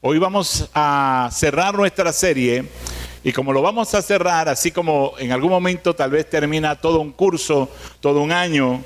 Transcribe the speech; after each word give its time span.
Hoy 0.00 0.20
vamos 0.20 0.70
a 0.74 1.28
cerrar 1.32 1.74
nuestra 1.74 2.12
serie 2.12 2.64
y 3.24 3.32
como 3.32 3.52
lo 3.52 3.62
vamos 3.62 3.92
a 3.96 4.00
cerrar, 4.00 4.48
así 4.48 4.70
como 4.70 5.14
en 5.18 5.32
algún 5.32 5.50
momento 5.50 5.92
tal 5.92 6.12
vez 6.12 6.30
termina 6.30 6.76
todo 6.76 7.00
un 7.00 7.10
curso, 7.10 7.68
todo 7.98 8.20
un 8.20 8.30
año, 8.30 8.80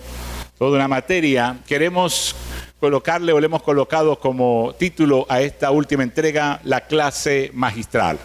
toda 0.56 0.76
una 0.76 0.88
materia, 0.88 1.58
queremos 1.66 2.34
colocarle 2.80 3.34
o 3.34 3.38
le 3.38 3.44
hemos 3.44 3.62
colocado 3.62 4.18
como 4.18 4.74
título 4.78 5.26
a 5.28 5.42
esta 5.42 5.70
última 5.70 6.02
entrega 6.02 6.62
la 6.64 6.80
clase 6.86 7.50
magistral. 7.52 8.18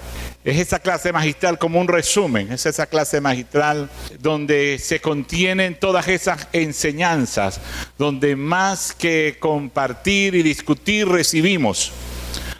Es 0.45 0.57
esa 0.57 0.79
clase 0.79 1.11
magistral 1.11 1.59
como 1.59 1.81
un 1.81 1.89
resumen, 1.89 2.53
es 2.53 2.65
esa 2.65 2.85
clase 2.85 3.19
magistral 3.19 3.89
donde 4.19 4.79
se 4.79 5.01
contienen 5.01 5.77
todas 5.77 6.07
esas 6.07 6.47
enseñanzas, 6.53 7.59
donde 7.97 8.37
más 8.37 8.93
que 8.93 9.35
compartir 9.41 10.35
y 10.35 10.41
discutir 10.41 11.05
recibimos, 11.05 11.91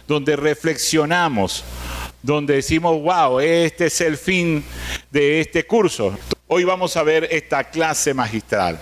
donde 0.08 0.36
reflexionamos, 0.36 1.64
donde 2.24 2.56
decimos, 2.56 3.02
wow, 3.02 3.40
este 3.40 3.88
es 3.88 4.02
el 4.02 4.18
fin 4.18 4.64
de 5.12 5.42
este 5.42 5.66
curso. 5.66 6.18
Hoy 6.48 6.64
vamos 6.64 6.96
a 6.96 7.04
ver 7.04 7.28
esta 7.30 7.64
clase 7.66 8.14
magistral. 8.14 8.80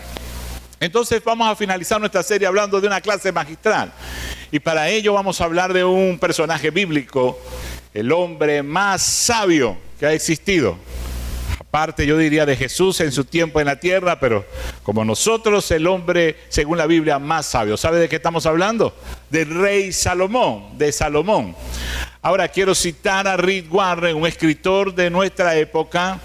Entonces 0.80 1.24
vamos 1.24 1.48
a 1.48 1.56
finalizar 1.56 2.00
nuestra 2.00 2.22
serie 2.22 2.48
hablando 2.48 2.80
de 2.80 2.88
una 2.88 3.02
clase 3.02 3.32
magistral. 3.32 3.92
Y 4.52 4.60
para 4.60 4.90
ello 4.90 5.14
vamos 5.14 5.42
a 5.42 5.46
hablar 5.46 5.74
de 5.74 5.84
un 5.84 6.20
personaje 6.20 6.70
bíblico, 6.70 7.40
el 7.94 8.12
hombre 8.12 8.62
más 8.62 9.02
sabio 9.02 9.78
que 10.00 10.06
ha 10.06 10.14
existido. 10.14 10.78
Aparte 11.76 12.06
yo 12.06 12.18
diría 12.18 12.46
de 12.46 12.56
Jesús 12.56 13.02
en 13.02 13.12
su 13.12 13.26
tiempo 13.26 13.60
en 13.60 13.66
la 13.66 13.82
tierra, 13.82 14.18
pero 14.18 14.46
como 14.82 15.04
nosotros 15.04 15.70
el 15.72 15.88
hombre, 15.88 16.38
según 16.48 16.78
la 16.78 16.88
Biblia, 16.88 17.20
más 17.20 17.48
sabio. 17.48 17.76
¿Sabe 17.76 18.00
de 18.00 18.08
qué 18.08 18.16
estamos 18.16 18.46
hablando? 18.46 18.96
Del 19.30 19.54
rey 19.54 19.92
Salomón, 19.92 20.78
de 20.78 20.94
Salomón. 20.94 21.54
Ahora 22.22 22.48
quiero 22.48 22.74
citar 22.76 23.28
a 23.28 23.36
Reed 23.36 23.66
Warren, 23.70 24.16
un 24.16 24.26
escritor 24.26 24.96
de 24.96 25.10
nuestra 25.10 25.58
época, 25.58 26.22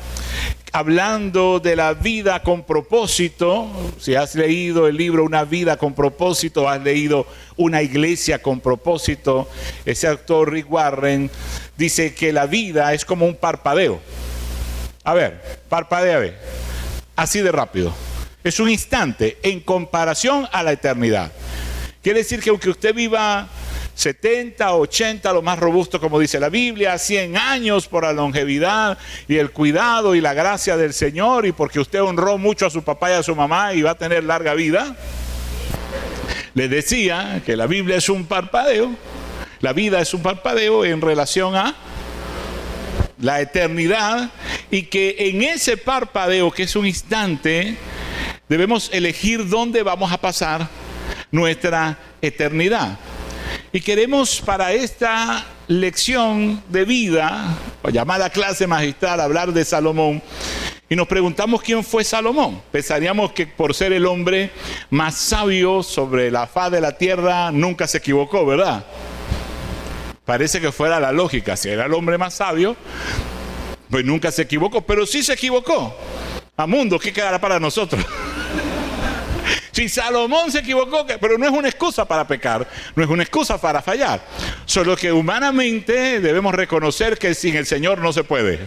hablando 0.71 1.59
de 1.59 1.75
la 1.75 1.95
vida 1.95 2.45
con 2.45 2.63
propósito. 2.63 3.67
Si 3.99 4.15
has 4.15 4.37
leído 4.37 4.87
el 4.87 4.97
libro 4.97 5.25
Una 5.25 5.43
vida 5.43 5.77
con 5.77 5.95
propósito, 5.95 6.69
has 6.69 6.81
leído 6.81 7.27
Una 7.57 7.83
iglesia 7.83 8.41
con 8.41 8.61
propósito, 8.61 9.49
ese 9.85 10.07
autor 10.07 10.53
Rick 10.53 10.71
Warren 10.71 11.29
dice 11.77 12.15
que 12.15 12.33
la 12.33 12.47
vida 12.47 12.95
es 12.95 13.05
como 13.05 13.27
un 13.27 13.35
parpadeo. 13.35 13.99
A 15.05 15.15
ver, 15.15 15.61
parpadea, 15.69 16.35
así 17.17 17.41
de 17.41 17.53
rápido. 17.53 17.95
Es 18.45 18.61
un 18.61 18.69
instante 18.69 19.39
en 19.43 19.61
comparación 19.61 20.49
a 20.53 20.63
la 20.63 20.73
eternidad. 20.73 21.33
Quiere 22.03 22.21
decir 22.21 22.41
que 22.41 22.51
aunque 22.51 22.71
usted 22.71 22.95
viva 22.95 23.49
70, 23.95 24.75
80, 24.75 25.33
lo 25.33 25.43
más 25.43 25.59
robusto 25.59 26.01
como 26.01 26.19
dice 26.19 26.41
la 26.41 26.49
Biblia, 26.49 26.97
100 26.97 27.37
años 27.37 27.87
por 27.87 28.05
la 28.05 28.13
longevidad 28.13 28.97
y 29.29 29.37
el 29.37 29.51
cuidado 29.51 30.15
y 30.15 30.21
la 30.23 30.33
gracia 30.33 30.77
del 30.77 30.95
Señor 30.95 31.45
y 31.45 31.53
porque 31.53 31.81
usted 31.81 32.03
honró 32.03 32.39
mucho 32.39 32.67
a 32.67 32.71
su 32.71 32.83
papá 32.83 33.11
y 33.11 33.15
a 33.15 33.23
su 33.23 33.37
mamá 33.37 33.75
y 33.75 33.83
va 33.83 33.91
a 33.91 33.99
tener 33.99 34.25
larga 34.25 34.55
vida. 34.55 34.97
Le 36.55 36.69
decía 36.69 37.43
que 37.45 37.57
la 37.57 37.67
Biblia 37.67 37.97
es 37.97 38.09
un 38.09 38.25
parpadeo, 38.25 38.91
la 39.61 39.73
vida 39.73 40.01
es 40.01 40.15
un 40.15 40.23
parpadeo 40.23 40.85
en 40.85 41.01
relación 41.01 41.55
a 41.55 41.75
la 43.21 43.41
eternidad 43.41 44.31
y 44.71 44.83
que 44.85 45.17
en 45.19 45.43
ese 45.43 45.77
parpadeo 45.77 46.51
que 46.51 46.65
es 46.65 46.77
un 46.77 46.87
instante 46.87 47.77
debemos 48.49 48.91
elegir 48.93 49.49
dónde 49.49 49.83
vamos 49.83 50.13
a 50.13 50.19
pasar 50.19 50.69
nuestra 51.31 51.99
eternidad. 52.21 52.99
Y 53.73 53.81
queremos 53.81 54.41
para 54.41 54.73
esta 54.73 55.47
lección 55.69 56.61
de 56.69 56.85
vida, 56.85 57.57
llamada 57.93 58.31
clase 58.31 58.67
magistral, 58.67 59.21
hablar 59.21 59.53
de 59.53 59.65
Salomón. 59.65 60.21
Y 60.89 60.97
nos 60.97 61.07
preguntamos 61.07 61.63
quién 61.63 61.85
fue 61.85 62.03
Salomón. 62.03 62.61
Pensaríamos 62.73 63.31
que 63.31 63.47
por 63.47 63.75
ser 63.75 63.93
el 63.93 64.07
hombre 64.07 64.51
más 64.91 65.15
sabio 65.15 65.85
sobre 65.85 66.33
la 66.33 66.49
faz 66.49 66.73
de 66.73 66.81
la 66.81 66.99
tierra, 66.99 67.53
nunca 67.53 67.87
se 67.87 67.99
equivocó, 67.99 68.45
¿verdad? 68.45 68.85
Parece 70.31 70.61
que 70.61 70.71
fuera 70.71 71.01
la 71.01 71.11
lógica. 71.11 71.57
Si 71.57 71.69
era 71.71 71.87
el 71.87 71.93
hombre 71.93 72.17
más 72.17 72.35
sabio, 72.35 72.77
pues 73.91 74.05
nunca 74.05 74.31
se 74.31 74.43
equivocó. 74.43 74.81
Pero 74.81 75.05
sí 75.05 75.25
se 75.25 75.33
equivocó. 75.33 75.93
A 76.57 76.69
mundo, 76.69 77.01
¿qué 77.01 77.13
quedará 77.13 77.41
para 77.41 77.59
nosotros? 77.59 78.01
Si 79.73 79.89
Salomón 79.89 80.53
se 80.53 80.61
equivocó, 80.61 81.05
pero 81.21 81.37
no 81.39 81.47
es 81.47 81.53
una 81.53 81.69
excusa 81.69 82.05
para 82.05 82.27
pecar, 82.27 82.69
no 82.95 83.03
es 83.03 83.09
una 83.09 83.23
excusa 83.23 83.59
para 83.59 83.81
fallar. 83.81 84.21
Solo 84.67 84.95
que 84.95 85.11
humanamente 85.11 86.21
debemos 86.21 86.55
reconocer 86.55 87.19
que 87.19 87.35
sin 87.35 87.57
el 87.57 87.67
Señor 87.67 87.99
no 87.99 88.13
se 88.13 88.23
puede. 88.23 88.59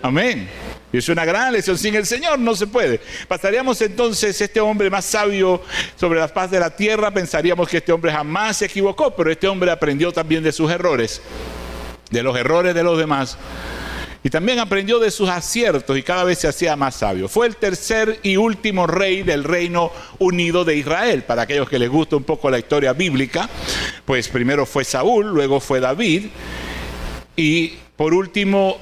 Amén. 0.00 0.48
Y 0.92 0.98
es 0.98 1.08
una 1.08 1.24
gran 1.24 1.52
lección. 1.52 1.78
Sin 1.78 1.94
el 1.94 2.06
Señor 2.06 2.38
no 2.38 2.54
se 2.54 2.66
puede. 2.66 3.00
Pasaríamos 3.26 3.80
entonces 3.80 4.38
este 4.40 4.60
hombre 4.60 4.90
más 4.90 5.06
sabio 5.06 5.62
sobre 5.96 6.20
la 6.20 6.28
paz 6.28 6.50
de 6.50 6.60
la 6.60 6.76
tierra. 6.76 7.10
Pensaríamos 7.10 7.68
que 7.68 7.78
este 7.78 7.92
hombre 7.92 8.12
jamás 8.12 8.58
se 8.58 8.66
equivocó, 8.66 9.14
pero 9.16 9.30
este 9.30 9.48
hombre 9.48 9.70
aprendió 9.70 10.12
también 10.12 10.42
de 10.42 10.52
sus 10.52 10.70
errores, 10.70 11.22
de 12.10 12.22
los 12.22 12.36
errores 12.36 12.74
de 12.74 12.82
los 12.82 12.98
demás. 12.98 13.38
Y 14.24 14.30
también 14.30 14.60
aprendió 14.60 15.00
de 15.00 15.10
sus 15.10 15.28
aciertos 15.28 15.98
y 15.98 16.02
cada 16.02 16.22
vez 16.22 16.38
se 16.38 16.46
hacía 16.46 16.76
más 16.76 16.96
sabio. 16.96 17.28
Fue 17.28 17.46
el 17.46 17.56
tercer 17.56 18.20
y 18.22 18.36
último 18.36 18.86
rey 18.86 19.22
del 19.22 19.42
reino 19.42 19.90
unido 20.18 20.64
de 20.64 20.76
Israel. 20.76 21.24
Para 21.24 21.42
aquellos 21.42 21.68
que 21.68 21.78
les 21.78 21.88
gusta 21.88 22.16
un 22.16 22.22
poco 22.22 22.48
la 22.48 22.58
historia 22.58 22.92
bíblica, 22.92 23.48
pues 24.04 24.28
primero 24.28 24.64
fue 24.64 24.84
Saúl, 24.84 25.26
luego 25.30 25.58
fue 25.58 25.80
David 25.80 26.26
y 27.34 27.74
por 27.96 28.14
último 28.14 28.78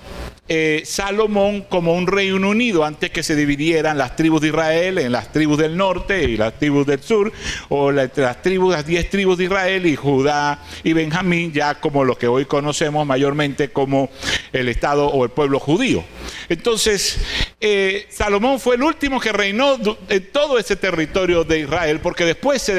eh, 0.52 0.82
Salomón 0.84 1.62
como 1.68 1.94
un 1.94 2.08
reino 2.08 2.48
unido 2.48 2.84
antes 2.84 3.10
que 3.10 3.22
se 3.22 3.36
dividieran 3.36 3.96
las 3.96 4.16
tribus 4.16 4.40
de 4.40 4.48
Israel 4.48 4.98
en 4.98 5.12
las 5.12 5.30
tribus 5.30 5.58
del 5.58 5.76
norte 5.76 6.24
y 6.24 6.36
las 6.36 6.58
tribus 6.58 6.88
del 6.88 7.00
sur, 7.00 7.32
o 7.68 7.92
las 7.92 8.42
tribus, 8.42 8.72
las 8.72 8.84
diez 8.84 9.08
tribus 9.08 9.38
de 9.38 9.44
Israel 9.44 9.86
y 9.86 9.94
Judá 9.94 10.60
y 10.82 10.92
Benjamín, 10.92 11.52
ya 11.52 11.76
como 11.76 12.02
lo 12.04 12.18
que 12.18 12.26
hoy 12.26 12.46
conocemos 12.46 13.06
mayormente 13.06 13.70
como 13.70 14.10
el 14.52 14.68
Estado 14.68 15.06
o 15.06 15.22
el 15.22 15.30
pueblo 15.30 15.60
judío. 15.60 16.02
Entonces, 16.48 17.20
eh, 17.60 18.08
Salomón 18.10 18.58
fue 18.58 18.74
el 18.74 18.82
último 18.82 19.20
que 19.20 19.30
reinó 19.30 19.78
en 20.08 20.32
todo 20.32 20.58
ese 20.58 20.74
territorio 20.74 21.44
de 21.44 21.60
Israel, 21.60 22.00
porque 22.00 22.24
después 22.24 22.60
se 22.60 22.72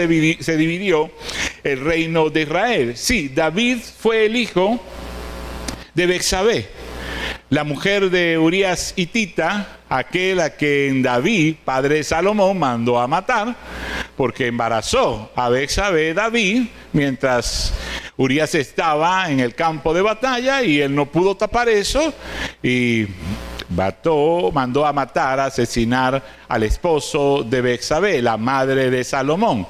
se 0.43 0.57
dividió 0.57 1.09
el 1.63 1.79
reino 1.79 2.29
de 2.29 2.41
Israel. 2.41 2.97
Sí, 2.97 3.29
David 3.29 3.77
fue 3.97 4.25
el 4.25 4.35
hijo 4.35 4.77
de 5.95 6.05
Bexabé 6.05 6.80
la 7.51 7.65
mujer 7.65 8.09
de 8.09 8.39
Urias 8.39 8.93
Tita, 8.95 9.79
aquel 9.89 10.39
a 10.39 10.51
quien 10.51 11.03
David, 11.03 11.57
padre 11.65 11.95
de 11.95 12.03
Salomón, 12.05 12.57
mandó 12.57 12.97
a 12.97 13.07
matar, 13.07 13.53
porque 14.15 14.47
embarazó 14.47 15.29
a 15.35 15.49
Bexabe 15.49 16.13
David 16.13 16.67
mientras 16.93 17.73
Urias 18.15 18.55
estaba 18.55 19.29
en 19.29 19.41
el 19.41 19.53
campo 19.53 19.93
de 19.93 20.01
batalla 20.01 20.63
y 20.63 20.79
él 20.79 20.95
no 20.95 21.07
pudo 21.07 21.35
tapar 21.35 21.67
eso 21.67 22.13
y 22.63 23.05
mandó 23.69 24.85
a 24.85 24.93
matar, 24.93 25.41
a 25.41 25.45
asesinar 25.47 26.23
al 26.47 26.63
esposo 26.63 27.43
de 27.43 27.59
Bexabe, 27.59 28.21
la 28.21 28.37
madre 28.37 28.89
de 28.89 29.03
Salomón. 29.03 29.67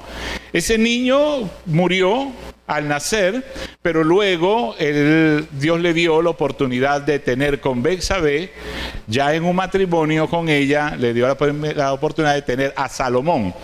Ese 0.52 0.76
niño 0.76 1.48
murió 1.64 2.30
al 2.66 2.88
nacer, 2.88 3.44
pero 3.80 4.04
luego 4.04 4.74
Dios 4.78 5.80
le 5.80 5.94
dio 5.94 6.22
la 6.22 6.30
oportunidad 6.30 7.00
de 7.02 7.18
tener 7.18 7.60
con 7.60 7.82
Bexabé, 7.82 8.52
ya 9.06 9.34
en 9.34 9.44
un 9.44 9.56
matrimonio 9.56 10.28
con 10.28 10.48
ella, 10.48 10.94
le 10.96 11.14
dio 11.14 11.26
la, 11.26 11.92
oportunidad 11.92 12.34
de 12.34 12.42
tener 12.42 12.74
a 12.76 12.88
Salomón. 12.88 13.54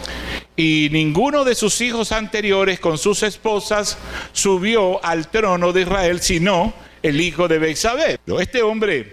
Y 0.56 0.88
ninguno 0.90 1.44
de 1.44 1.54
sus 1.54 1.80
hijos 1.80 2.10
anteriores 2.10 2.80
con 2.80 2.98
sus 2.98 3.22
esposas 3.22 3.96
subió 4.32 5.04
al 5.04 5.28
trono 5.28 5.72
de 5.72 5.82
Israel, 5.82 6.20
sino 6.20 6.72
el 7.02 7.20
hijo 7.20 7.48
de 7.48 7.58
Bexabé. 7.58 8.18
Este 8.40 8.62
hombre 8.62 9.12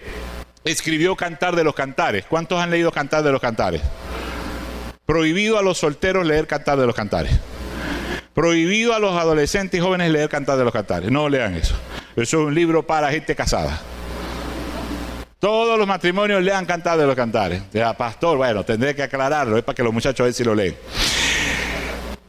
escribió 0.63 1.16
Cantar 1.16 1.56
de 1.56 1.63
los 1.63 1.75
Cantares. 1.75 2.25
¿Cuántos 2.28 2.60
han 2.60 2.71
leído 2.71 2.92
Cantar 2.92 3.21
de 3.21 3.31
los 3.31 3.42
Cantares? 3.42 3.81
Prohibido 5.06 5.60
a 5.60 5.62
los 5.62 5.78
solteros 5.78 6.25
leer 6.25 6.48
Cantar 6.48 6.80
de 6.80 6.88
los 6.88 6.95
Cantares. 6.95 7.31
Prohibido 8.36 8.94
a 8.94 9.00
los 9.00 9.18
adolescentes 9.18 9.80
y 9.80 9.82
jóvenes 9.82 10.12
leer 10.12 10.28
Cantar 10.28 10.58
de 10.58 10.66
los 10.66 10.74
Cantares. 10.74 11.10
No 11.10 11.30
lean 11.30 11.56
eso. 11.56 11.74
Eso 12.18 12.42
es 12.42 12.48
un 12.48 12.54
libro 12.54 12.86
para 12.86 13.10
gente 13.10 13.34
casada. 13.34 13.82
Todos 15.40 15.80
los 15.80 15.88
matrimonios 15.88 16.44
lean 16.44 16.66
Cantar 16.66 16.98
de 16.98 17.08
los 17.08 17.16
Cantares. 17.16 17.64
Ya, 17.72 17.96
pastor, 17.96 18.36
bueno, 18.36 18.66
tendré 18.66 18.94
que 18.94 19.04
aclararlo, 19.04 19.58
es 19.58 19.64
para 19.64 19.76
que 19.76 19.84
los 19.84 19.94
muchachos 19.94 20.20
a 20.20 20.24
ver 20.26 20.34
si 20.34 20.44
lo 20.44 20.54
leen. 20.54 20.76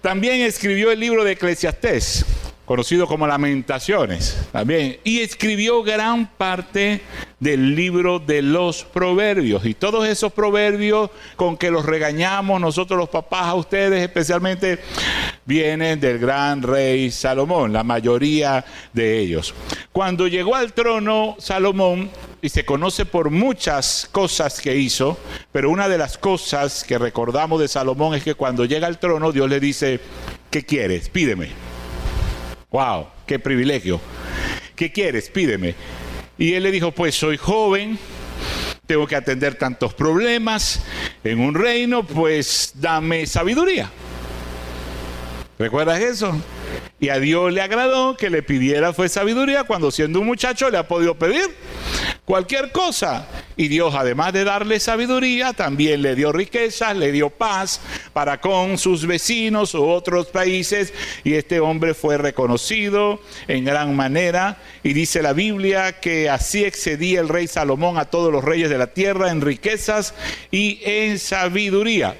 También 0.00 0.42
escribió 0.42 0.92
el 0.92 1.00
libro 1.00 1.24
de 1.24 1.32
Eclesiastés 1.32 2.24
conocido 2.66 3.06
como 3.06 3.26
Lamentaciones 3.26 4.36
también, 4.52 4.98
y 5.04 5.20
escribió 5.20 5.82
gran 5.82 6.26
parte 6.26 7.00
del 7.38 7.74
libro 7.74 8.18
de 8.18 8.42
los 8.42 8.84
proverbios. 8.84 9.64
Y 9.64 9.74
todos 9.74 10.06
esos 10.06 10.32
proverbios 10.32 11.10
con 11.36 11.56
que 11.56 11.70
los 11.70 11.86
regañamos 11.86 12.60
nosotros 12.60 12.98
los 12.98 13.08
papás 13.08 13.44
a 13.44 13.54
ustedes, 13.54 14.02
especialmente 14.02 14.80
vienen 15.46 16.00
del 16.00 16.18
gran 16.18 16.62
rey 16.62 17.10
Salomón, 17.10 17.72
la 17.72 17.84
mayoría 17.84 18.64
de 18.92 19.18
ellos. 19.18 19.54
Cuando 19.92 20.28
llegó 20.28 20.54
al 20.54 20.72
trono 20.72 21.36
Salomón, 21.38 22.10
y 22.42 22.48
se 22.48 22.64
conoce 22.64 23.06
por 23.06 23.30
muchas 23.30 24.08
cosas 24.12 24.60
que 24.60 24.76
hizo, 24.76 25.18
pero 25.50 25.70
una 25.70 25.88
de 25.88 25.98
las 25.98 26.16
cosas 26.16 26.84
que 26.84 26.98
recordamos 26.98 27.60
de 27.60 27.66
Salomón 27.66 28.14
es 28.14 28.22
que 28.22 28.34
cuando 28.34 28.64
llega 28.64 28.86
al 28.86 29.00
trono 29.00 29.32
Dios 29.32 29.48
le 29.50 29.58
dice, 29.58 30.00
¿qué 30.50 30.64
quieres? 30.64 31.08
Pídeme. 31.08 31.48
¡Wow! 32.70 33.08
¡Qué 33.26 33.38
privilegio! 33.38 34.00
¿Qué 34.76 34.92
quieres? 34.92 35.30
Pídeme. 35.30 35.74
Y 36.38 36.52
él 36.52 36.62
le 36.62 36.70
dijo, 36.70 36.92
pues 36.92 37.14
soy 37.14 37.36
joven, 37.36 37.98
tengo 38.86 39.06
que 39.06 39.16
atender 39.16 39.56
tantos 39.56 39.94
problemas 39.94 40.84
en 41.24 41.40
un 41.40 41.54
reino, 41.54 42.06
pues 42.06 42.72
dame 42.74 43.26
sabiduría. 43.26 43.90
¿Recuerdas 45.58 46.00
eso? 46.00 46.38
Y 47.00 47.08
a 47.08 47.18
Dios 47.18 47.52
le 47.52 47.62
agradó 47.62 48.16
que 48.16 48.30
le 48.30 48.42
pidiera 48.42 48.92
fue 48.92 49.08
sabiduría 49.08 49.64
cuando 49.64 49.90
siendo 49.90 50.20
un 50.20 50.26
muchacho 50.26 50.70
le 50.70 50.78
ha 50.78 50.86
podido 50.86 51.14
pedir 51.14 51.44
cualquier 52.26 52.72
cosa. 52.72 53.26
Y 53.56 53.68
Dios, 53.68 53.94
además 53.94 54.34
de 54.34 54.44
darle 54.44 54.80
sabiduría, 54.80 55.54
también 55.54 56.02
le 56.02 56.14
dio 56.14 56.30
riquezas, 56.30 56.94
le 56.94 57.10
dio 57.10 57.30
paz 57.30 57.80
para 58.12 58.38
con 58.38 58.76
sus 58.76 59.06
vecinos 59.06 59.72
u 59.74 59.84
otros 59.84 60.26
países. 60.26 60.92
Y 61.24 61.34
este 61.34 61.60
hombre 61.60 61.94
fue 61.94 62.18
reconocido 62.18 63.20
en 63.48 63.64
gran 63.64 63.96
manera. 63.96 64.58
Y 64.82 64.92
dice 64.92 65.22
la 65.22 65.32
Biblia 65.32 66.00
que 66.00 66.28
así 66.28 66.64
excedía 66.64 67.20
el 67.20 67.30
rey 67.30 67.46
Salomón 67.46 67.96
a 67.96 68.06
todos 68.06 68.30
los 68.30 68.44
reyes 68.44 68.68
de 68.68 68.76
la 68.76 68.88
tierra 68.88 69.30
en 69.30 69.40
riquezas 69.40 70.12
y 70.50 70.80
en 70.82 71.18
sabiduría. 71.18 72.14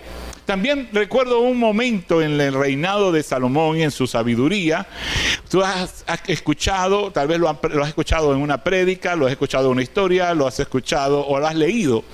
También 0.47 0.89
recuerdo 0.93 1.41
un 1.41 1.59
momento 1.59 2.23
en 2.23 2.41
el 2.41 2.55
reinado 2.55 3.11
de 3.11 3.25
Salomón 3.25 3.79
y 3.79 3.83
en 3.83 3.91
su 3.91 4.07
sabiduría. 4.07 4.87
Tú 5.51 5.63
has, 5.63 6.05
escuchado, 6.29 7.11
tal 7.11 7.27
vez 7.27 7.41
lo, 7.41 7.49
has 7.49 7.89
escuchado 7.89 8.33
en 8.33 8.41
una 8.41 8.63
prédica, 8.63 9.17
lo 9.17 9.27
has 9.27 9.33
escuchado 9.33 9.67
en 9.67 9.73
una 9.73 9.83
historia, 9.83 10.33
lo 10.35 10.47
has 10.47 10.61
escuchado 10.61 11.27
o 11.27 11.41
lo 11.41 11.47
has 11.49 11.57
leído. 11.57 12.05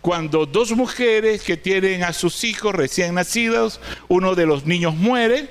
Cuando 0.00 0.44
dos 0.44 0.72
mujeres 0.72 1.42
que 1.44 1.56
tienen 1.56 2.02
a 2.02 2.12
sus 2.12 2.42
hijos 2.42 2.74
recién 2.74 3.14
nacidos, 3.14 3.80
uno 4.08 4.34
de 4.34 4.46
los 4.46 4.66
niños 4.66 4.96
muere, 4.96 5.48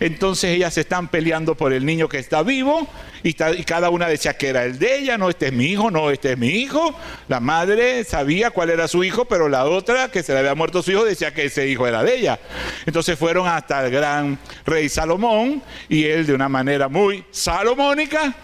entonces 0.00 0.50
ellas 0.50 0.76
están 0.78 1.08
peleando 1.08 1.54
por 1.54 1.72
el 1.72 1.84
niño 1.84 2.08
que 2.08 2.18
está 2.18 2.42
vivo 2.42 2.88
y, 3.22 3.32
cada 3.32 3.88
una 3.88 4.06
decía 4.06 4.36
que 4.36 4.48
era 4.48 4.64
el 4.64 4.78
de 4.78 4.98
ella, 4.98 5.16
no, 5.16 5.30
este 5.30 5.46
es 5.46 5.52
mi 5.52 5.64
hijo, 5.64 5.90
no, 5.90 6.10
este 6.10 6.32
es 6.32 6.38
mi 6.38 6.48
hijo. 6.48 6.94
La 7.26 7.40
madre 7.40 8.04
sabía 8.04 8.50
cuál 8.50 8.68
era 8.68 8.86
su 8.86 9.02
hijo, 9.02 9.24
pero 9.24 9.48
la 9.48 9.64
otra, 9.64 10.10
que 10.10 10.22
se 10.22 10.34
le 10.34 10.40
había 10.40 10.54
muerto 10.54 10.82
su 10.82 10.90
hijo, 10.92 11.04
decía 11.04 11.32
que 11.32 11.46
ese 11.46 11.66
hijo 11.66 11.86
era 11.86 12.04
de 12.04 12.16
ella. 12.16 12.38
Entonces 12.84 13.18
fueron 13.18 13.48
hasta 13.48 13.86
el 13.86 13.90
gran 13.90 14.38
rey 14.66 14.90
Salomón 14.90 15.62
y 15.88 16.04
él 16.04 16.26
de 16.26 16.34
una 16.34 16.50
manera 16.50 16.88
muy 16.88 17.24
salomónica 17.30 18.34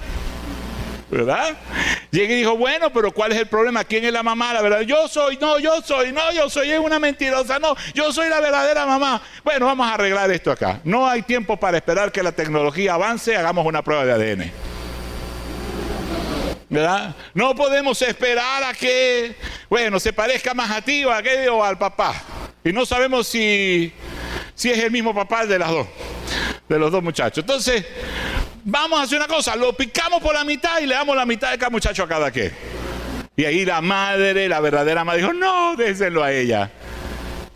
¿verdad? 1.10 1.56
Llega 2.10 2.32
y 2.32 2.38
dijo, 2.38 2.56
bueno, 2.56 2.92
pero 2.92 3.12
¿cuál 3.12 3.32
es 3.32 3.38
el 3.38 3.46
problema? 3.46 3.84
¿Quién 3.84 4.04
es 4.04 4.12
la 4.12 4.22
mamá? 4.22 4.54
La 4.54 4.62
verdad, 4.62 4.80
yo 4.82 5.08
soy, 5.08 5.36
no, 5.38 5.58
yo 5.58 5.82
soy, 5.82 6.12
no, 6.12 6.32
yo 6.32 6.48
soy, 6.48 6.70
es 6.70 6.78
una 6.78 6.98
mentirosa, 6.98 7.58
no, 7.58 7.76
yo 7.94 8.12
soy 8.12 8.28
la 8.28 8.40
verdadera 8.40 8.86
mamá. 8.86 9.20
Bueno, 9.44 9.66
vamos 9.66 9.88
a 9.88 9.94
arreglar 9.94 10.30
esto 10.30 10.50
acá. 10.50 10.80
No 10.84 11.08
hay 11.08 11.22
tiempo 11.22 11.56
para 11.56 11.78
esperar 11.78 12.12
que 12.12 12.22
la 12.22 12.32
tecnología 12.32 12.94
avance, 12.94 13.36
hagamos 13.36 13.66
una 13.66 13.82
prueba 13.82 14.04
de 14.04 14.12
ADN. 14.12 14.52
¿verdad? 16.70 17.16
No 17.34 17.54
podemos 17.56 18.00
esperar 18.00 18.62
a 18.62 18.72
que, 18.72 19.34
bueno, 19.68 19.98
se 19.98 20.12
parezca 20.12 20.54
más 20.54 20.70
a 20.70 20.80
ti 20.80 21.04
o 21.04 21.10
a 21.10 21.18
aquel 21.18 21.48
o 21.48 21.64
al 21.64 21.76
papá. 21.76 22.14
Y 22.62 22.72
no 22.72 22.86
sabemos 22.86 23.26
si, 23.26 23.92
si 24.54 24.70
es 24.70 24.78
el 24.78 24.92
mismo 24.92 25.12
papá 25.12 25.44
de 25.46 25.58
las 25.58 25.68
dos, 25.68 25.88
de 26.68 26.78
los 26.78 26.92
dos 26.92 27.02
muchachos. 27.02 27.42
Entonces, 27.42 27.84
vamos 28.70 29.00
a 29.00 29.02
hacer 29.02 29.18
una 29.18 29.26
cosa, 29.26 29.56
lo 29.56 29.72
picamos 29.72 30.22
por 30.22 30.34
la 30.34 30.44
mitad 30.44 30.80
y 30.80 30.86
le 30.86 30.94
damos 30.94 31.16
la 31.16 31.26
mitad 31.26 31.50
de 31.50 31.58
cada 31.58 31.70
muchacho 31.70 32.04
a 32.04 32.08
cada 32.08 32.30
que. 32.30 32.52
Y 33.36 33.44
ahí 33.44 33.64
la 33.64 33.80
madre, 33.80 34.48
la 34.48 34.60
verdadera 34.60 35.04
madre, 35.04 35.22
dijo, 35.22 35.32
no, 35.32 35.74
déjenlo 35.76 36.22
a 36.22 36.32
ella. 36.32 36.70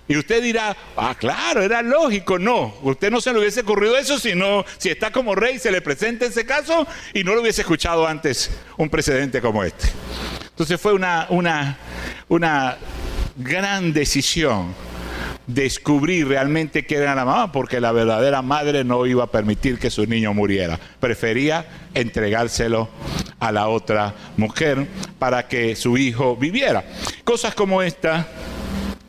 Y 0.07 0.17
usted 0.17 0.43
dirá, 0.43 0.77
ah, 0.97 1.15
claro, 1.19 1.63
era 1.63 1.81
lógico. 1.81 2.39
No, 2.39 2.75
usted 2.83 3.11
no 3.11 3.21
se 3.21 3.33
le 3.33 3.39
hubiese 3.39 3.61
ocurrido 3.61 3.97
eso 3.97 4.19
si 4.19 4.33
si 4.79 4.91
está 4.91 5.11
como 5.11 5.35
rey, 5.35 5.59
se 5.59 5.71
le 5.71 5.81
presenta 5.81 6.27
ese 6.27 6.45
caso 6.45 6.87
y 7.15 7.25
no 7.25 7.35
lo 7.35 7.41
hubiese 7.41 7.63
escuchado 7.63 8.07
antes 8.07 8.51
un 8.77 8.91
precedente 8.91 9.41
como 9.41 9.65
este. 9.65 9.87
Entonces 10.51 10.81
fue 10.81 10.93
una, 10.93 11.27
una, 11.31 11.79
una 12.29 12.77
gran 13.37 13.93
decisión 13.93 14.75
descubrir 15.47 16.29
realmente 16.29 16.87
que 16.87 16.97
era 16.97 17.15
la 17.15 17.25
mamá, 17.25 17.53
porque 17.53 17.81
la 17.81 17.93
verdadera 17.93 18.43
madre 18.43 18.85
no 18.85 19.07
iba 19.07 19.25
a 19.25 19.31
permitir 19.31 19.79
que 19.79 19.91
su 19.91 20.07
niño 20.07 20.33
muriera. 20.35 20.79
Prefería 21.01 21.67
entregárselo 21.95 22.89
a 23.39 23.53
la 23.53 23.69
otra 23.69 24.15
mujer 24.37 24.87
para 25.19 25.49
que 25.49 25.77
su 25.77 25.99
hijo 25.99 26.37
viviera. 26.37 26.85
Cosas 27.25 27.55
como 27.55 27.83
esta 27.83 28.27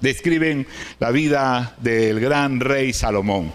describen 0.02 0.68
la 1.00 1.12
vida 1.12 1.76
del 1.80 2.20
gran 2.20 2.60
rey 2.60 2.94
Salomón. 2.94 3.52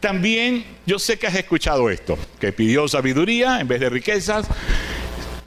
También 0.00 0.64
yo 0.84 0.98
sé 0.98 1.18
que 1.18 1.26
has 1.26 1.34
escuchado 1.34 1.90
esto, 1.90 2.18
que 2.38 2.52
pidió 2.52 2.86
sabiduría 2.86 3.60
en 3.60 3.68
vez 3.68 3.80
de 3.80 3.88
riquezas, 3.88 4.46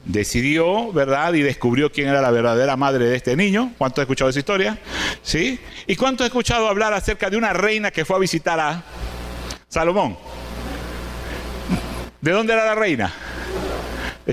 decidió, 0.10 0.92
¿verdad? 0.92 1.34
Y 1.34 1.42
descubrió 1.42 1.92
quién 1.92 2.08
era 2.08 2.20
la 2.20 2.32
verdadera 2.32 2.76
madre 2.76 3.06
de 3.06 3.16
este 3.16 3.36
niño. 3.36 3.74
¿Cuánto 3.78 4.02
has 4.02 4.06
escuchado 4.06 4.30
esa 4.30 4.40
historia? 4.40 4.80
¿Sí? 5.22 5.60
¿Y 5.86 5.96
cuánto 5.96 6.24
has 6.24 6.30
escuchado 6.30 6.68
hablar 6.68 6.94
acerca 6.94 7.30
de 7.30 7.38
una 7.38 7.54
reina 7.54 7.92
que 7.92 8.06
fue 8.06 8.16
a 8.16 8.20
visitar 8.20 8.60
a 8.60 8.84
Salomón? 9.68 10.18
¿De 12.22 12.32
dónde 12.32 12.54
era 12.54 12.66
la 12.66 12.76
reina? 12.76 13.14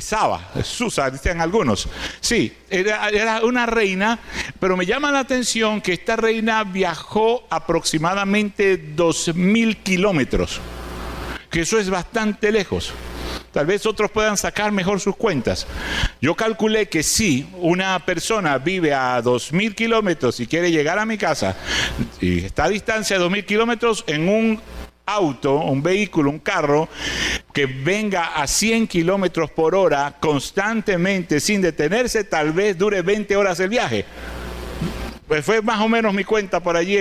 Saba, 0.00 0.50
Susa, 0.62 1.10
dicen 1.10 1.40
algunos. 1.40 1.88
Sí, 2.20 2.52
era, 2.68 3.08
era, 3.08 3.44
una 3.44 3.66
reina, 3.66 4.18
pero 4.60 4.76
me 4.76 4.84
llama 4.84 5.10
la 5.10 5.20
atención 5.20 5.80
que 5.80 5.94
esta 5.94 6.16
reina 6.16 6.64
viajó 6.64 7.46
aproximadamente 7.48 8.76
dos 8.76 9.34
mil 9.34 9.78
kilómetros, 9.78 10.60
que 11.50 11.60
eso 11.60 11.78
es 11.78 11.88
bastante 11.88 12.52
lejos. 12.52 12.92
Tal 13.56 13.64
vez 13.64 13.86
otros 13.86 14.10
puedan 14.10 14.36
sacar 14.36 14.70
mejor 14.70 15.00
sus 15.00 15.16
cuentas. 15.16 15.66
Yo 16.20 16.34
calculé 16.34 16.90
que 16.90 17.02
si 17.02 17.48
una 17.54 17.98
persona 18.04 18.58
vive 18.58 18.92
a 18.92 19.22
dos 19.22 19.50
mil 19.50 19.74
kilómetros 19.74 20.40
y 20.40 20.46
quiere 20.46 20.70
llegar 20.70 20.98
a 20.98 21.06
mi 21.06 21.16
casa 21.16 21.56
y 22.20 22.44
está 22.44 22.64
a 22.64 22.68
distancia 22.68 23.16
de 23.16 23.22
dos 23.22 23.32
mil 23.32 23.46
kilómetros 23.46 24.04
en 24.08 24.28
un 24.28 24.60
auto, 25.06 25.54
un 25.56 25.82
vehículo, 25.82 26.28
un 26.28 26.38
carro 26.38 26.90
que 27.54 27.64
venga 27.64 28.34
a 28.34 28.46
100 28.46 28.88
kilómetros 28.88 29.50
por 29.50 29.74
hora 29.74 30.16
constantemente 30.20 31.40
sin 31.40 31.62
detenerse, 31.62 32.24
tal 32.24 32.52
vez 32.52 32.76
dure 32.76 33.00
20 33.00 33.36
horas 33.36 33.58
el 33.60 33.70
viaje. 33.70 34.04
Pues 35.26 35.42
fue 35.42 35.62
más 35.62 35.80
o 35.80 35.88
menos 35.88 36.12
mi 36.12 36.24
cuenta 36.24 36.60
por 36.60 36.76
allí, 36.76 36.98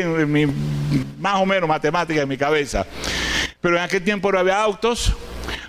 más 1.20 1.36
o 1.36 1.46
menos 1.46 1.68
matemática 1.68 2.22
en 2.22 2.30
mi 2.30 2.38
cabeza. 2.38 2.86
Pero 3.60 3.76
en 3.76 3.84
aquel 3.84 4.04
tiempo 4.04 4.32
no 4.32 4.40
había 4.40 4.62
autos, 4.62 5.14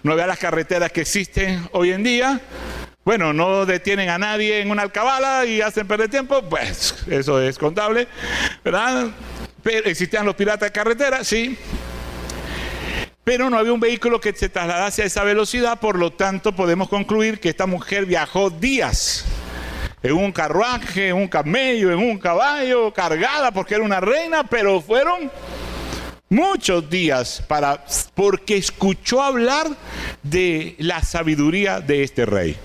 no 0.06 0.12
había 0.12 0.26
las 0.26 0.38
carreteras 0.38 0.92
que 0.92 1.00
existen 1.00 1.68
hoy 1.72 1.90
en 1.90 2.04
día. 2.04 2.40
Bueno, 3.04 3.32
no 3.32 3.66
detienen 3.66 4.08
a 4.08 4.18
nadie 4.18 4.60
en 4.60 4.70
una 4.70 4.82
alcabala 4.82 5.44
y 5.44 5.60
hacen 5.60 5.86
perder 5.86 6.08
tiempo, 6.08 6.42
pues 6.48 6.94
eso 7.10 7.40
es 7.40 7.58
contable, 7.58 8.08
¿verdad? 8.64 9.08
Pero 9.62 9.88
existían 9.88 10.24
los 10.24 10.36
piratas 10.36 10.68
de 10.68 10.72
carretera, 10.72 11.24
sí, 11.24 11.58
pero 13.24 13.50
no 13.50 13.58
había 13.58 13.72
un 13.72 13.80
vehículo 13.80 14.20
que 14.20 14.32
se 14.32 14.48
trasladase 14.48 15.02
a 15.02 15.06
esa 15.06 15.24
velocidad, 15.24 15.80
por 15.80 15.98
lo 15.98 16.12
tanto 16.12 16.54
podemos 16.54 16.88
concluir 16.88 17.40
que 17.40 17.48
esta 17.48 17.66
mujer 17.66 18.06
viajó 18.06 18.50
días 18.50 19.24
en 20.04 20.12
un 20.12 20.30
carruaje, 20.30 21.08
en 21.08 21.16
un 21.16 21.26
camello, 21.26 21.90
en 21.90 21.98
un 21.98 22.18
caballo, 22.18 22.92
cargada 22.92 23.50
porque 23.50 23.74
era 23.74 23.82
una 23.82 24.00
reina, 24.00 24.44
pero 24.44 24.80
fueron 24.80 25.30
muchos 26.28 26.90
días 26.90 27.42
para 27.46 27.84
porque 28.14 28.56
escuchó 28.56 29.22
hablar 29.22 29.68
de 30.22 30.74
la 30.78 31.02
sabiduría 31.02 31.80
de 31.80 32.02
este 32.02 32.26
rey. 32.26 32.56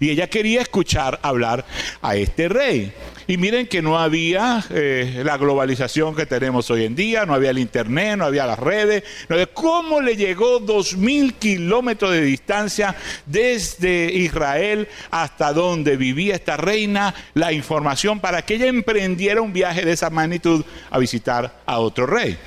Y 0.00 0.10
ella 0.10 0.28
quería 0.28 0.62
escuchar 0.62 1.18
hablar 1.22 1.64
a 2.00 2.16
este 2.16 2.48
rey. 2.48 2.92
Y 3.26 3.36
miren 3.36 3.66
que 3.66 3.82
no 3.82 3.98
había 3.98 4.64
eh, 4.70 5.20
la 5.22 5.36
globalización 5.36 6.14
que 6.16 6.24
tenemos 6.24 6.70
hoy 6.70 6.84
en 6.84 6.94
día, 6.94 7.26
no 7.26 7.34
había 7.34 7.50
el 7.50 7.58
internet, 7.58 8.16
no 8.16 8.24
había 8.24 8.46
las 8.46 8.58
redes. 8.58 9.04
No 9.28 9.36
¿Cómo 9.52 10.00
le 10.00 10.16
llegó 10.16 10.60
dos 10.60 10.96
mil 10.96 11.34
kilómetros 11.34 12.12
de 12.12 12.22
distancia 12.22 12.96
desde 13.26 14.10
Israel 14.12 14.88
hasta 15.10 15.52
donde 15.52 15.96
vivía 15.96 16.36
esta 16.36 16.56
reina 16.56 17.14
la 17.34 17.52
información 17.52 18.20
para 18.20 18.42
que 18.42 18.54
ella 18.54 18.66
emprendiera 18.66 19.42
un 19.42 19.52
viaje 19.52 19.84
de 19.84 19.92
esa 19.92 20.08
magnitud 20.08 20.64
a 20.90 20.98
visitar 20.98 21.60
a 21.66 21.80
otro 21.80 22.06
rey? 22.06 22.38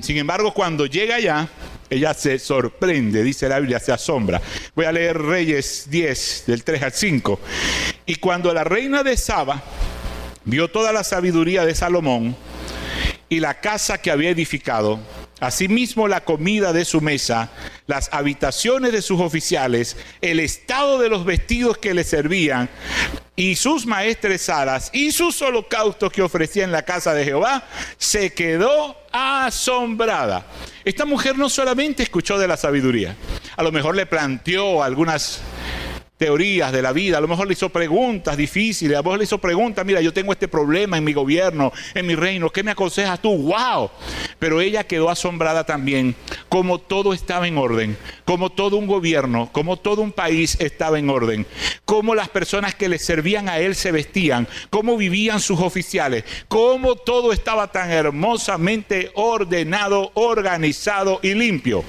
Sin 0.00 0.16
embargo, 0.16 0.52
cuando 0.52 0.86
llega 0.86 1.16
allá, 1.16 1.48
ella 1.90 2.14
se 2.14 2.38
sorprende, 2.38 3.22
dice 3.22 3.48
la 3.48 3.58
Biblia, 3.58 3.80
se 3.80 3.92
asombra. 3.92 4.40
Voy 4.74 4.86
a 4.86 4.92
leer 4.92 5.20
Reyes 5.20 5.88
10, 5.90 6.44
del 6.46 6.64
3 6.64 6.82
al 6.82 6.92
5. 6.92 7.40
Y 8.06 8.16
cuando 8.16 8.54
la 8.54 8.64
reina 8.64 9.02
de 9.02 9.16
Saba 9.16 9.62
vio 10.44 10.68
toda 10.68 10.92
la 10.92 11.04
sabiduría 11.04 11.64
de 11.64 11.74
Salomón 11.74 12.36
y 13.28 13.40
la 13.40 13.60
casa 13.60 13.98
que 13.98 14.10
había 14.10 14.30
edificado, 14.30 15.00
Asimismo, 15.40 16.06
la 16.06 16.22
comida 16.22 16.72
de 16.72 16.84
su 16.84 17.00
mesa, 17.00 17.50
las 17.86 18.10
habitaciones 18.12 18.92
de 18.92 19.02
sus 19.02 19.20
oficiales, 19.20 19.96
el 20.20 20.38
estado 20.38 20.98
de 20.98 21.08
los 21.08 21.24
vestidos 21.24 21.78
que 21.78 21.94
le 21.94 22.04
servían, 22.04 22.68
y 23.36 23.56
sus 23.56 23.86
maestresadas 23.86 24.90
y 24.92 25.12
sus 25.12 25.40
holocaustos 25.40 26.12
que 26.12 26.20
ofrecía 26.20 26.64
en 26.64 26.72
la 26.72 26.82
casa 26.82 27.14
de 27.14 27.24
Jehová, 27.24 27.64
se 27.96 28.34
quedó 28.34 28.96
asombrada. 29.12 30.44
Esta 30.84 31.06
mujer 31.06 31.38
no 31.38 31.48
solamente 31.48 32.02
escuchó 32.02 32.38
de 32.38 32.46
la 32.46 32.58
sabiduría, 32.58 33.16
a 33.56 33.62
lo 33.62 33.72
mejor 33.72 33.96
le 33.96 34.04
planteó 34.04 34.82
algunas 34.82 35.40
teorías 36.20 36.70
de 36.70 36.82
la 36.82 36.92
vida, 36.92 37.16
a 37.16 37.20
lo 37.22 37.28
mejor 37.28 37.46
le 37.46 37.54
hizo 37.54 37.70
preguntas 37.70 38.36
difíciles, 38.36 38.94
a 38.94 38.98
lo 38.98 39.04
mejor 39.04 39.18
le 39.20 39.24
hizo 39.24 39.38
preguntas, 39.38 39.86
mira, 39.86 40.02
yo 40.02 40.12
tengo 40.12 40.32
este 40.32 40.48
problema 40.48 40.98
en 40.98 41.04
mi 41.04 41.14
gobierno, 41.14 41.72
en 41.94 42.06
mi 42.06 42.14
reino, 42.14 42.50
¿qué 42.50 42.62
me 42.62 42.72
aconsejas 42.72 43.22
tú? 43.22 43.34
¡Wow! 43.34 43.90
Pero 44.38 44.60
ella 44.60 44.84
quedó 44.84 45.08
asombrada 45.08 45.64
también, 45.64 46.14
como 46.50 46.78
todo 46.78 47.14
estaba 47.14 47.48
en 47.48 47.56
orden, 47.56 47.96
como 48.26 48.50
todo 48.50 48.76
un 48.76 48.86
gobierno, 48.86 49.48
como 49.50 49.78
todo 49.78 50.02
un 50.02 50.12
país 50.12 50.58
estaba 50.60 50.98
en 50.98 51.08
orden, 51.08 51.46
como 51.86 52.14
las 52.14 52.28
personas 52.28 52.74
que 52.74 52.90
le 52.90 52.98
servían 52.98 53.48
a 53.48 53.58
él 53.58 53.74
se 53.74 53.90
vestían, 53.90 54.46
cómo 54.68 54.98
vivían 54.98 55.40
sus 55.40 55.60
oficiales, 55.60 56.24
cómo 56.48 56.96
todo 56.96 57.32
estaba 57.32 57.72
tan 57.72 57.90
hermosamente 57.90 59.10
ordenado, 59.14 60.10
organizado 60.12 61.18
y 61.22 61.32
limpio. 61.32 61.82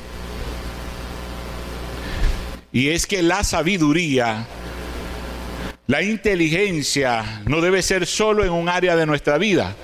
Y 2.73 2.89
es 2.89 3.05
que 3.05 3.21
la 3.21 3.43
sabiduría, 3.43 4.47
la 5.87 6.01
inteligencia 6.01 7.41
no 7.45 7.59
debe 7.59 7.81
ser 7.81 8.05
solo 8.05 8.45
en 8.45 8.51
un 8.51 8.69
área 8.69 8.95
de 8.95 9.05
nuestra 9.05 9.37
vida. 9.37 9.75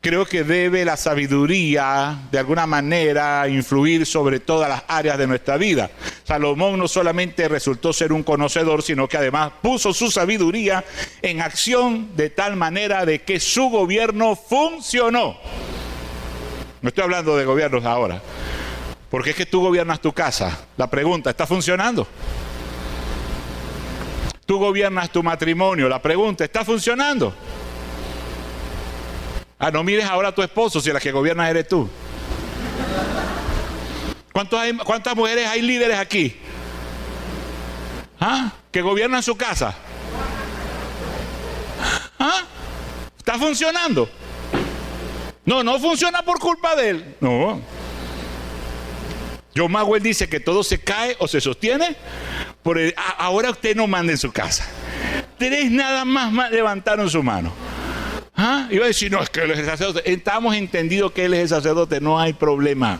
Creo 0.00 0.24
que 0.24 0.44
debe 0.44 0.84
la 0.84 0.96
sabiduría 0.96 2.20
de 2.30 2.38
alguna 2.38 2.66
manera 2.66 3.46
influir 3.48 4.06
sobre 4.06 4.40
todas 4.40 4.68
las 4.68 4.84
áreas 4.88 5.18
de 5.18 5.26
nuestra 5.26 5.58
vida. 5.58 5.90
Salomón 6.24 6.78
no 6.78 6.88
solamente 6.88 7.48
resultó 7.48 7.92
ser 7.92 8.12
un 8.12 8.22
conocedor, 8.22 8.82
sino 8.82 9.08
que 9.08 9.18
además 9.18 9.52
puso 9.60 9.92
su 9.92 10.10
sabiduría 10.10 10.84
en 11.20 11.42
acción 11.42 12.16
de 12.16 12.30
tal 12.30 12.56
manera 12.56 13.04
de 13.04 13.22
que 13.22 13.40
su 13.40 13.68
gobierno 13.68 14.36
funcionó. 14.36 15.36
No 16.80 16.88
estoy 16.88 17.04
hablando 17.04 17.36
de 17.36 17.44
gobiernos 17.44 17.84
ahora. 17.84 18.22
Porque 19.10 19.30
es 19.30 19.36
que 19.36 19.46
tú 19.46 19.60
gobiernas 19.60 20.00
tu 20.00 20.12
casa. 20.12 20.66
La 20.76 20.88
pregunta, 20.88 21.30
¿está 21.30 21.46
funcionando? 21.46 22.06
Tú 24.46 24.58
gobiernas 24.58 25.10
tu 25.10 25.22
matrimonio. 25.22 25.88
La 25.88 26.00
pregunta, 26.00 26.44
¿está 26.44 26.64
funcionando? 26.64 27.34
Ah, 29.58 29.70
no 29.70 29.82
mires 29.82 30.04
ahora 30.04 30.28
a 30.28 30.34
tu 30.34 30.42
esposo 30.42 30.80
si 30.80 30.92
la 30.92 31.00
que 31.00 31.10
gobierna 31.12 31.50
eres 31.50 31.68
tú. 31.68 31.88
¿Cuántas 34.32 35.16
mujeres 35.16 35.48
hay 35.48 35.60
líderes 35.60 35.98
aquí? 35.98 36.36
¿Ah? 38.20 38.52
Que 38.70 38.80
gobiernan 38.80 39.22
su 39.22 39.36
casa. 39.36 39.74
¿Ah? 42.18 42.42
¿Está 43.18 43.38
funcionando? 43.38 44.08
No, 45.44 45.64
no 45.64 45.78
funciona 45.80 46.22
por 46.22 46.38
culpa 46.38 46.76
de 46.76 46.90
él. 46.90 47.16
No. 47.20 47.60
John 49.56 49.72
Magwell 49.72 50.02
dice 50.02 50.28
que 50.28 50.40
todo 50.40 50.62
se 50.62 50.78
cae 50.78 51.16
o 51.18 51.28
se 51.28 51.40
sostiene. 51.40 51.96
Ahora 53.18 53.50
usted 53.50 53.74
no 53.74 53.86
manda 53.86 54.12
en 54.12 54.18
su 54.18 54.32
casa. 54.32 54.66
Tres 55.38 55.70
nada 55.70 56.04
más 56.04 56.50
levantaron 56.50 57.08
su 57.10 57.22
mano. 57.22 57.52
¿Ah? 58.36 58.68
Iba 58.70 58.84
a 58.84 58.88
decir, 58.88 59.10
no, 59.10 59.22
es 59.22 59.28
que 59.28 59.42
él 59.42 59.50
es 59.50 59.58
el 59.58 59.66
sacerdote. 59.66 60.10
Estamos 60.10 60.54
entendidos 60.54 61.12
que 61.12 61.26
él 61.26 61.34
es 61.34 61.40
el 61.40 61.48
sacerdote, 61.48 62.00
no 62.00 62.18
hay 62.18 62.32
problema. 62.32 62.98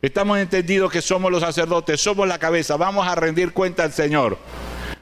Estamos 0.00 0.38
entendidos 0.38 0.92
que 0.92 1.02
somos 1.02 1.30
los 1.30 1.42
sacerdotes, 1.42 2.00
somos 2.00 2.28
la 2.28 2.38
cabeza, 2.38 2.76
vamos 2.76 3.06
a 3.06 3.14
rendir 3.14 3.52
cuenta 3.52 3.82
al 3.82 3.92
Señor. 3.92 4.38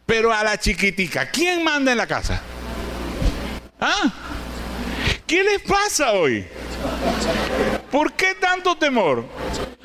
Pero 0.07 0.33
a 0.33 0.43
la 0.43 0.59
chiquitica, 0.59 1.31
¿quién 1.31 1.63
manda 1.63 1.93
en 1.93 1.99
la 1.99 2.07
casa? 2.07 2.41
¿Ah? 3.81 4.13
¿Qué 5.27 5.43
les 5.43 5.61
pasa 5.63 6.13
hoy? 6.13 6.47
¿Por 7.91 8.13
qué 8.15 8.35
tanto 8.41 8.77
temor? 8.77 9.25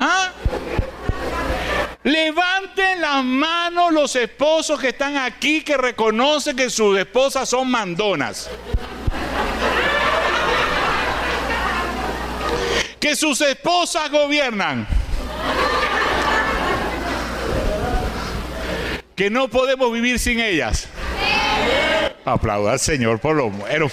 ¿Ah? 0.00 0.30
Levanten 2.04 3.00
las 3.00 3.22
manos 3.22 3.92
los 3.92 4.16
esposos 4.16 4.80
que 4.80 4.88
están 4.88 5.16
aquí 5.16 5.62
que 5.62 5.76
reconocen 5.76 6.56
que 6.56 6.68
sus 6.68 6.98
esposas 6.98 7.48
son 7.48 7.70
mandonas. 7.70 8.50
Que 12.98 13.14
sus 13.14 13.40
esposas 13.40 14.10
gobiernan. 14.10 14.86
Que 19.14 19.30
no 19.30 19.46
podemos 19.48 19.92
vivir 19.92 20.18
sin 20.18 20.40
ellas. 20.40 20.88
Aplauda 22.24 22.72
al 22.72 22.80
Señor 22.80 23.20
por 23.20 23.36
lo 23.36 23.50
bueno. 23.50 23.88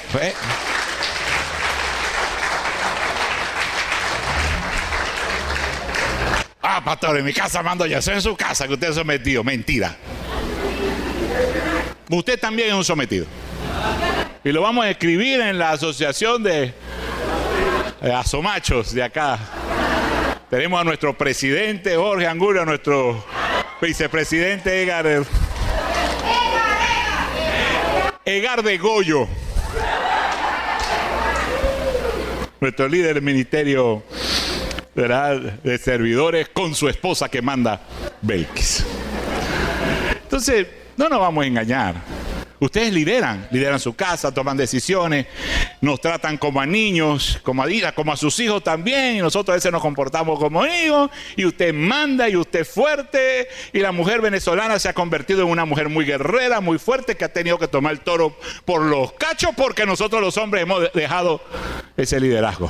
Ah, 6.79 6.81
pastor, 6.81 7.17
en 7.17 7.25
mi 7.25 7.33
casa 7.33 7.61
mando 7.61 7.85
yo. 7.85 7.97
Eso 7.97 8.11
es 8.11 8.17
en 8.19 8.21
su 8.21 8.37
casa 8.37 8.65
que 8.65 8.75
usted 8.75 8.91
es 8.91 8.95
sometido. 8.95 9.43
Mentira. 9.43 9.97
Usted 12.09 12.39
también 12.39 12.69
es 12.69 12.73
un 12.73 12.85
sometido. 12.85 13.25
Y 14.45 14.51
lo 14.53 14.61
vamos 14.61 14.85
a 14.85 14.89
escribir 14.89 15.41
en 15.41 15.59
la 15.59 15.71
asociación 15.71 16.41
de, 16.41 16.73
asomachos 18.15 18.93
de 18.93 19.03
acá. 19.03 19.37
Tenemos 20.49 20.79
a 20.79 20.85
nuestro 20.85 21.17
presidente 21.17 21.97
Jorge 21.97 22.27
Angulo, 22.27 22.63
nuestro 22.63 23.25
vicepresidente. 23.81 24.81
Egar 28.23 28.63
de 28.63 28.77
Goyo. 28.77 29.27
Nuestro 32.61 32.87
líder 32.87 33.15
del 33.15 33.23
ministerio 33.23 34.01
de 35.07 35.77
servidores 35.77 36.49
con 36.49 36.75
su 36.75 36.89
esposa 36.89 37.29
que 37.29 37.41
manda 37.41 37.81
Belkis. 38.21 38.85
Entonces, 40.23 40.67
no 40.97 41.07
nos 41.07 41.19
vamos 41.21 41.43
a 41.43 41.47
engañar. 41.47 41.95
Ustedes 42.59 42.91
lideran, 42.91 43.47
lideran 43.51 43.79
su 43.79 43.95
casa, 43.95 44.33
toman 44.33 44.57
decisiones, 44.57 45.27
nos 45.79 46.01
tratan 46.01 46.37
como 46.37 46.59
a 46.59 46.65
niños, 46.65 47.39
como 47.43 47.63
a, 47.63 47.67
como 47.95 48.11
a 48.11 48.17
sus 48.17 48.37
hijos 48.41 48.61
también, 48.61 49.15
y 49.15 49.19
nosotros 49.19 49.53
a 49.53 49.55
veces 49.55 49.71
nos 49.71 49.81
comportamos 49.81 50.37
como 50.37 50.65
hijos, 50.65 51.09
y 51.37 51.45
usted 51.45 51.73
manda 51.73 52.27
y 52.27 52.35
usted 52.35 52.59
es 52.59 52.69
fuerte, 52.69 53.47
y 53.71 53.79
la 53.79 53.93
mujer 53.93 54.19
venezolana 54.19 54.77
se 54.77 54.89
ha 54.89 54.93
convertido 54.93 55.43
en 55.43 55.47
una 55.47 55.63
mujer 55.63 55.87
muy 55.87 56.03
guerrera, 56.03 56.59
muy 56.59 56.77
fuerte, 56.77 57.15
que 57.15 57.23
ha 57.23 57.31
tenido 57.31 57.57
que 57.57 57.69
tomar 57.69 57.93
el 57.93 58.01
toro 58.01 58.37
por 58.65 58.81
los 58.81 59.13
cachos, 59.13 59.51
porque 59.55 59.85
nosotros 59.85 60.21
los 60.21 60.35
hombres 60.35 60.63
hemos 60.63 60.91
dejado 60.91 61.41
ese 61.95 62.19
liderazgo. 62.19 62.69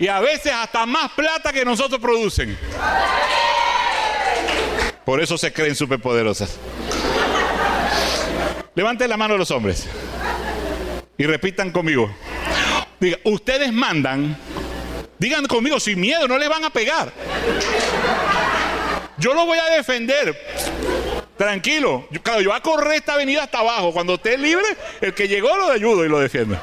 Y 0.00 0.08
a 0.08 0.18
veces 0.18 0.50
hasta 0.50 0.86
más 0.86 1.12
plata 1.12 1.52
que 1.52 1.62
nosotros 1.62 2.00
producen. 2.00 2.58
Por 5.04 5.20
eso 5.20 5.36
se 5.36 5.52
creen 5.52 5.76
superpoderosas. 5.76 6.58
Levanten 8.74 9.10
la 9.10 9.18
mano 9.18 9.36
los 9.36 9.50
hombres 9.50 9.86
y 11.18 11.26
repitan 11.26 11.70
conmigo. 11.70 12.10
Diga, 12.98 13.18
ustedes 13.24 13.70
mandan, 13.72 14.38
digan 15.18 15.46
conmigo 15.46 15.78
sin 15.78 16.00
miedo, 16.00 16.26
no 16.26 16.38
les 16.38 16.48
van 16.48 16.64
a 16.64 16.70
pegar. 16.70 17.12
Yo 19.18 19.34
lo 19.34 19.44
voy 19.44 19.58
a 19.58 19.66
defender. 19.76 20.34
Tranquilo. 21.36 22.08
claro, 22.22 22.40
yo 22.40 22.50
voy 22.50 22.56
a 22.56 22.62
correr 22.62 22.94
esta 22.94 23.14
avenida 23.14 23.42
hasta 23.42 23.58
abajo. 23.58 23.92
Cuando 23.92 24.14
esté 24.14 24.38
libre, 24.38 24.64
el 25.02 25.12
que 25.12 25.28
llegó 25.28 25.54
lo 25.58 25.70
ayudo 25.70 26.06
y 26.06 26.08
lo 26.08 26.20
defiendo. 26.20 26.58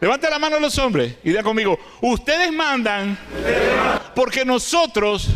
Levante 0.00 0.30
la 0.30 0.38
mano 0.38 0.60
los 0.60 0.78
hombres 0.78 1.14
y 1.24 1.30
diga 1.30 1.42
conmigo, 1.42 1.78
ustedes 2.00 2.52
mandan 2.52 3.18
porque 4.14 4.44
nosotros 4.44 5.28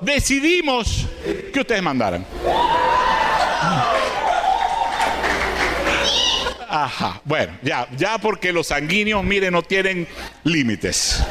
decidimos 0.00 1.06
que 1.52 1.60
ustedes 1.60 1.82
mandaran. 1.82 2.26
Ajá, 6.68 7.20
bueno, 7.24 7.56
ya, 7.62 7.88
ya 7.96 8.18
porque 8.18 8.52
los 8.52 8.66
sanguíneos, 8.66 9.24
miren, 9.24 9.52
no 9.52 9.62
tienen 9.62 10.06
límites. 10.42 11.22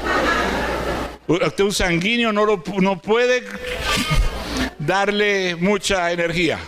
Usted 1.27 1.63
un 1.63 1.73
sanguíneo 1.73 2.31
no, 2.31 2.45
lo, 2.45 2.63
no 2.79 2.99
puede 2.99 3.43
darle 4.79 5.55
mucha 5.55 6.11
energía 6.11 6.59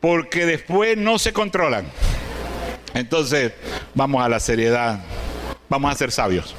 porque 0.00 0.44
después 0.44 0.96
no 0.96 1.18
se 1.18 1.32
controlan. 1.32 1.86
Entonces, 2.94 3.52
vamos 3.94 4.24
a 4.24 4.28
la 4.28 4.40
seriedad. 4.40 5.00
Vamos 5.68 5.92
a 5.92 5.94
ser 5.94 6.10
sabios. 6.12 6.54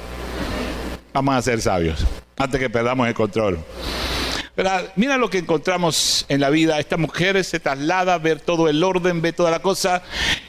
Vamos 1.12 1.34
a 1.34 1.42
ser 1.42 1.60
sabios. 1.60 2.06
Antes 2.36 2.60
que 2.60 2.70
perdamos 2.70 3.08
el 3.08 3.14
control. 3.14 3.58
Mira 4.94 5.16
lo 5.16 5.30
que 5.30 5.38
encontramos 5.38 6.26
en 6.28 6.40
la 6.40 6.50
vida. 6.50 6.78
Esta 6.78 6.96
mujer 6.96 7.42
se 7.44 7.60
traslada 7.60 8.14
a 8.14 8.18
ver 8.18 8.40
todo 8.40 8.68
el 8.68 8.84
orden, 8.84 9.22
ve 9.22 9.32
toda 9.32 9.50
la 9.50 9.60
cosa. 9.60 10.02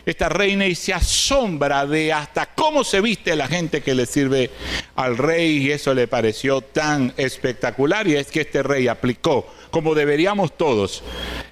Esta 0.06 0.30
reina 0.30 0.66
y 0.66 0.76
se 0.76 0.94
asombra 0.94 1.86
de 1.86 2.12
hasta 2.12 2.48
cómo 2.48 2.84
se 2.84 3.02
viste 3.02 3.36
la 3.36 3.48
gente 3.48 3.82
que 3.82 3.96
le 3.96 4.06
sirve 4.06 4.50
al 4.96 5.18
rey 5.18 5.58
y 5.58 5.72
eso 5.72 5.94
le 5.94 6.08
pareció 6.08 6.62
tan 6.62 7.14
espectacular 7.18 8.08
y 8.08 8.16
es 8.16 8.28
que 8.28 8.42
este 8.42 8.64
rey 8.64 8.88
aplicó 8.88 9.48
como 9.72 9.96
deberíamos 9.96 10.58
todos 10.58 11.02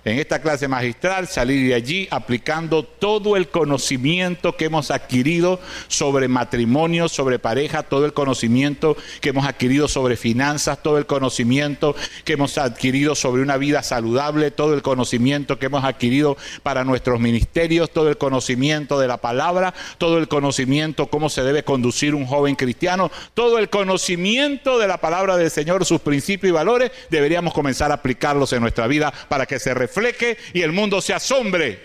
en 0.04 0.20
esta 0.20 0.42
clase 0.42 0.68
magistral 0.68 1.28
salir 1.28 1.70
de 1.70 1.74
allí 1.74 2.08
aplicando 2.12 2.84
todo 2.84 3.38
el 3.38 3.48
conocimiento 3.48 4.56
que 4.58 4.66
hemos 4.66 4.92
adquirido 4.92 5.60
sobre 5.88 6.28
matrimonio, 6.28 7.08
sobre 7.08 7.40
pareja, 7.40 7.84
todo 7.84 8.06
el 8.06 8.14
conocimiento 8.14 8.98
que 9.22 9.30
hemos 9.30 9.48
adquirido 9.48 9.88
sobre 9.88 10.18
finanzas, 10.18 10.84
todo 10.84 10.98
el 10.98 11.06
conocimiento 11.06 11.96
que 12.26 12.34
hemos 12.34 12.58
adquirido 12.58 13.16
sobre 13.16 13.42
una 13.42 13.58
vida 13.58 13.84
saludable, 13.84 14.52
todo 14.52 14.74
el 14.74 14.82
conocimiento 14.82 15.58
que 15.58 15.68
hemos 15.68 15.86
adquirido 15.86 16.38
para 16.62 16.84
nuestros 16.84 17.20
ministerios, 17.20 17.92
todo 17.92 18.10
el 18.10 18.18
conocimiento 18.18 18.39
de 18.46 19.08
la 19.08 19.18
palabra, 19.18 19.74
todo 19.98 20.18
el 20.18 20.28
conocimiento 20.28 21.08
cómo 21.08 21.30
se 21.30 21.44
debe 21.44 21.64
conducir 21.64 22.16
un 22.16 22.26
joven 22.26 22.56
cristiano, 22.56 23.12
todo 23.34 23.58
el 23.58 23.70
conocimiento 23.70 24.78
de 24.78 24.88
la 24.88 24.98
palabra 24.98 25.38
del 25.38 25.50
Señor, 25.50 25.86
sus 25.86 26.02
principios 26.02 26.50
y 26.50 26.54
valores, 26.54 26.92
deberíamos 27.10 27.54
comenzar 27.54 27.92
a 27.92 27.96
aplicar 27.96 28.10
aplicarlos 28.10 28.52
en 28.54 28.62
nuestra 28.62 28.88
vida 28.88 29.14
para 29.30 29.46
que 29.46 29.60
se 29.60 29.72
refleje 29.76 30.36
y 30.52 30.62
el 30.62 30.72
mundo 30.72 31.00
se 31.00 31.14
asombre. 31.14 31.80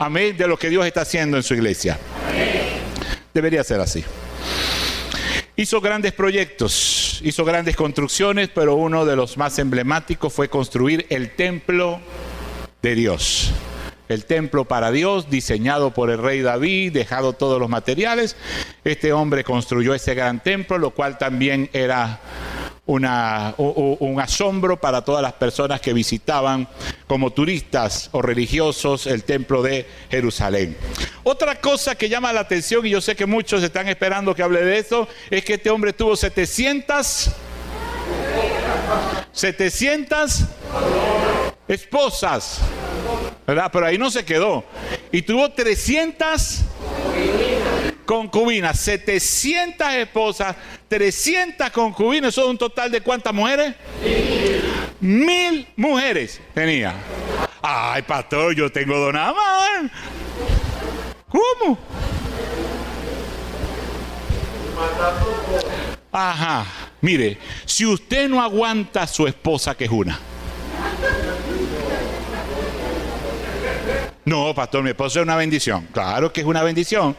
Amén 0.00 0.36
de 0.36 0.48
lo 0.48 0.58
que 0.58 0.68
Dios 0.68 0.84
está 0.84 1.02
haciendo 1.02 1.36
en 1.36 1.44
su 1.44 1.54
iglesia. 1.54 1.96
Debería 3.32 3.62
ser 3.62 3.78
así. 3.78 4.04
Hizo 5.54 5.80
grandes 5.80 6.12
proyectos, 6.12 7.20
hizo 7.22 7.44
grandes 7.44 7.76
construcciones, 7.76 8.50
pero 8.52 8.74
uno 8.74 9.04
de 9.06 9.14
los 9.14 9.36
más 9.36 9.60
emblemáticos 9.60 10.32
fue 10.32 10.48
construir 10.48 11.06
el 11.08 11.30
templo 11.36 12.00
de 12.82 12.94
Dios. 12.96 13.52
El 14.10 14.24
templo 14.24 14.64
para 14.64 14.90
Dios, 14.90 15.30
diseñado 15.30 15.92
por 15.92 16.10
el 16.10 16.18
rey 16.18 16.40
David, 16.42 16.92
dejado 16.92 17.32
todos 17.32 17.60
los 17.60 17.68
materiales. 17.68 18.34
Este 18.82 19.12
hombre 19.12 19.44
construyó 19.44 19.94
ese 19.94 20.14
gran 20.14 20.42
templo, 20.42 20.78
lo 20.78 20.90
cual 20.90 21.16
también 21.16 21.70
era 21.72 22.18
un 22.86 23.04
asombro 24.20 24.80
para 24.80 25.04
todas 25.04 25.22
las 25.22 25.34
personas 25.34 25.80
que 25.80 25.92
visitaban 25.92 26.66
como 27.06 27.30
turistas 27.30 28.08
o 28.10 28.20
religiosos 28.20 29.06
el 29.06 29.22
templo 29.22 29.62
de 29.62 29.86
Jerusalén. 30.10 30.76
Otra 31.22 31.60
cosa 31.60 31.94
que 31.94 32.08
llama 32.08 32.32
la 32.32 32.40
atención, 32.40 32.84
y 32.84 32.90
yo 32.90 33.00
sé 33.00 33.14
que 33.14 33.26
muchos 33.26 33.62
están 33.62 33.86
esperando 33.86 34.34
que 34.34 34.42
hable 34.42 34.64
de 34.64 34.78
eso, 34.78 35.06
es 35.30 35.44
que 35.44 35.54
este 35.54 35.70
hombre 35.70 35.92
tuvo 35.92 36.16
700... 36.16 37.30
700 39.32 40.44
esposas, 41.68 42.58
Pero 43.72 43.86
ahí 43.86 43.98
no 43.98 44.10
se 44.10 44.24
quedó. 44.24 44.64
Y 45.12 45.22
tuvo 45.22 45.50
300 45.50 46.62
concubinas, 48.04 48.80
700 48.80 49.88
esposas, 49.94 50.56
300 50.88 51.70
concubinas, 51.70 52.30
eso 52.30 52.42
es 52.42 52.48
un 52.48 52.58
total 52.58 52.90
de 52.90 53.00
cuántas 53.00 53.32
mujeres? 53.32 53.74
Mil, 55.00 55.68
mujeres 55.76 56.40
tenía. 56.52 56.94
Ay, 57.62 58.02
pastor, 58.02 58.54
yo 58.54 58.70
tengo 58.70 58.98
dos 58.98 59.12
nada 59.12 59.32
más. 59.32 59.92
¿Cómo? 61.28 61.78
Ajá, 66.12 66.66
mire, 67.00 67.38
si 67.64 67.86
usted 67.86 68.28
no 68.28 68.42
aguanta 68.42 69.02
a 69.02 69.06
su 69.06 69.26
esposa, 69.26 69.76
que 69.76 69.84
es 69.84 69.90
una. 69.90 70.18
No, 74.24 74.54
pastor, 74.54 74.82
mi 74.82 74.90
esposa 74.90 75.20
es 75.20 75.24
una 75.24 75.36
bendición. 75.36 75.88
Claro 75.92 76.32
que 76.32 76.42
es 76.42 76.46
una 76.46 76.62
bendición. 76.62 77.16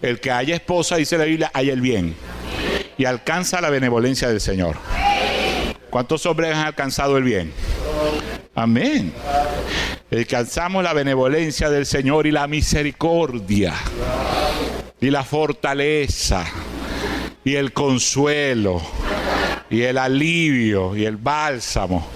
El 0.00 0.20
que 0.20 0.30
haya 0.30 0.54
esposa, 0.54 0.96
dice 0.96 1.18
la 1.18 1.24
Biblia, 1.24 1.50
haya 1.52 1.72
el 1.72 1.80
bien. 1.80 2.14
Y 2.96 3.04
alcanza 3.04 3.60
la 3.60 3.70
benevolencia 3.70 4.28
del 4.28 4.40
Señor. 4.40 4.76
¿Cuántos 5.90 6.24
hombres 6.26 6.54
han 6.54 6.66
alcanzado 6.66 7.16
el 7.16 7.24
bien? 7.24 7.52
Amén. 8.54 9.12
Alcanzamos 10.10 10.82
la 10.82 10.92
benevolencia 10.92 11.70
del 11.70 11.86
Señor 11.86 12.26
y 12.26 12.30
la 12.30 12.46
misericordia. 12.46 13.74
Y 15.00 15.10
la 15.10 15.22
fortaleza. 15.24 16.44
Y 17.44 17.54
el 17.54 17.72
consuelo. 17.72 18.82
Y 19.70 19.82
el 19.82 19.98
alivio. 19.98 20.96
Y 20.96 21.04
el 21.04 21.16
bálsamo. 21.16 22.06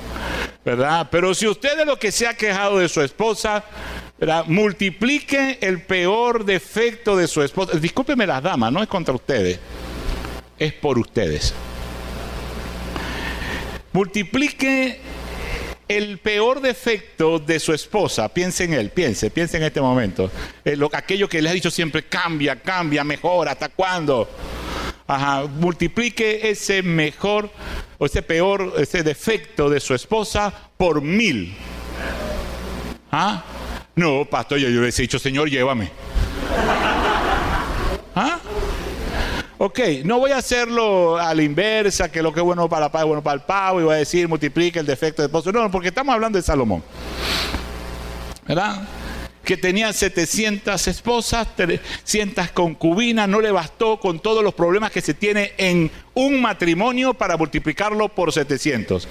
¿Verdad? 0.64 1.08
Pero 1.10 1.34
si 1.34 1.46
usted 1.46 1.80
es 1.80 1.86
lo 1.86 1.98
que 1.98 2.12
se 2.12 2.26
ha 2.26 2.34
quejado 2.34 2.78
de 2.78 2.88
su 2.88 3.02
esposa, 3.02 3.64
multiplique 4.46 5.58
el 5.60 5.82
peor 5.82 6.44
defecto 6.44 7.16
de 7.16 7.26
su 7.26 7.42
esposa. 7.42 7.78
Discúlpeme 7.78 8.26
las 8.26 8.42
damas, 8.42 8.72
no 8.72 8.82
es 8.82 8.88
contra 8.88 9.14
ustedes, 9.14 9.58
es 10.58 10.72
por 10.74 10.98
ustedes. 10.98 11.52
Multiplique 13.92 15.00
el 15.88 16.18
peor 16.18 16.60
defecto 16.60 17.38
de 17.38 17.58
su 17.58 17.74
esposa, 17.74 18.28
piense 18.32 18.64
en 18.64 18.74
él, 18.74 18.90
piense, 18.90 19.30
piense 19.30 19.56
en 19.56 19.64
este 19.64 19.80
momento. 19.80 20.30
Eh, 20.64 20.78
aquello 20.92 21.28
que 21.28 21.42
le 21.42 21.50
ha 21.50 21.52
dicho 21.52 21.70
siempre, 21.70 22.04
cambia, 22.04 22.56
cambia, 22.56 23.04
mejora, 23.04 23.52
¿hasta 23.52 23.68
cuándo? 23.68 24.28
Ajá, 25.06 25.46
multiplique 25.46 26.48
ese 26.48 26.82
mejor 26.82 27.50
o 27.98 28.06
ese 28.06 28.22
peor, 28.22 28.72
ese 28.78 29.02
defecto 29.02 29.68
de 29.68 29.80
su 29.80 29.94
esposa 29.94 30.70
por 30.76 31.02
mil. 31.02 31.54
¿Ah? 33.10 33.44
No, 33.94 34.24
pastor, 34.24 34.58
yo, 34.58 34.68
yo 34.68 34.84
he 34.84 34.90
dicho, 34.90 35.18
Señor, 35.18 35.50
llévame. 35.50 35.90
¿Ah? 38.14 38.38
Ok, 39.58 39.78
no 40.04 40.18
voy 40.18 40.32
a 40.32 40.38
hacerlo 40.38 41.18
a 41.18 41.34
la 41.34 41.42
inversa, 41.42 42.10
que 42.10 42.22
lo 42.22 42.32
que 42.32 42.40
es 42.40 42.44
bueno 42.44 42.68
para 42.68 42.86
el 42.86 42.90
padre 42.90 43.04
es 43.04 43.08
bueno 43.08 43.22
para 43.22 43.34
el 43.34 43.42
pavo, 43.42 43.80
y 43.80 43.84
voy 43.84 43.94
a 43.94 43.98
decir 43.98 44.26
multiplique 44.28 44.78
el 44.78 44.86
defecto 44.86 45.22
de 45.22 45.26
esposo. 45.26 45.52
No, 45.52 45.70
porque 45.70 45.88
estamos 45.88 46.14
hablando 46.14 46.36
de 46.36 46.42
Salomón. 46.42 46.82
¿Verdad? 48.46 48.82
Que 49.44 49.56
tenía 49.56 49.92
700 49.92 50.86
esposas, 50.88 51.48
300 51.56 52.50
concubinas, 52.52 53.28
no 53.28 53.40
le 53.40 53.50
bastó 53.50 53.98
con 53.98 54.20
todos 54.20 54.44
los 54.44 54.54
problemas 54.54 54.90
que 54.90 55.00
se 55.00 55.14
tiene 55.14 55.52
en 55.58 55.90
un 56.14 56.40
matrimonio 56.40 57.14
para 57.14 57.36
multiplicarlo 57.36 58.08
por 58.08 58.32
700. 58.32 59.08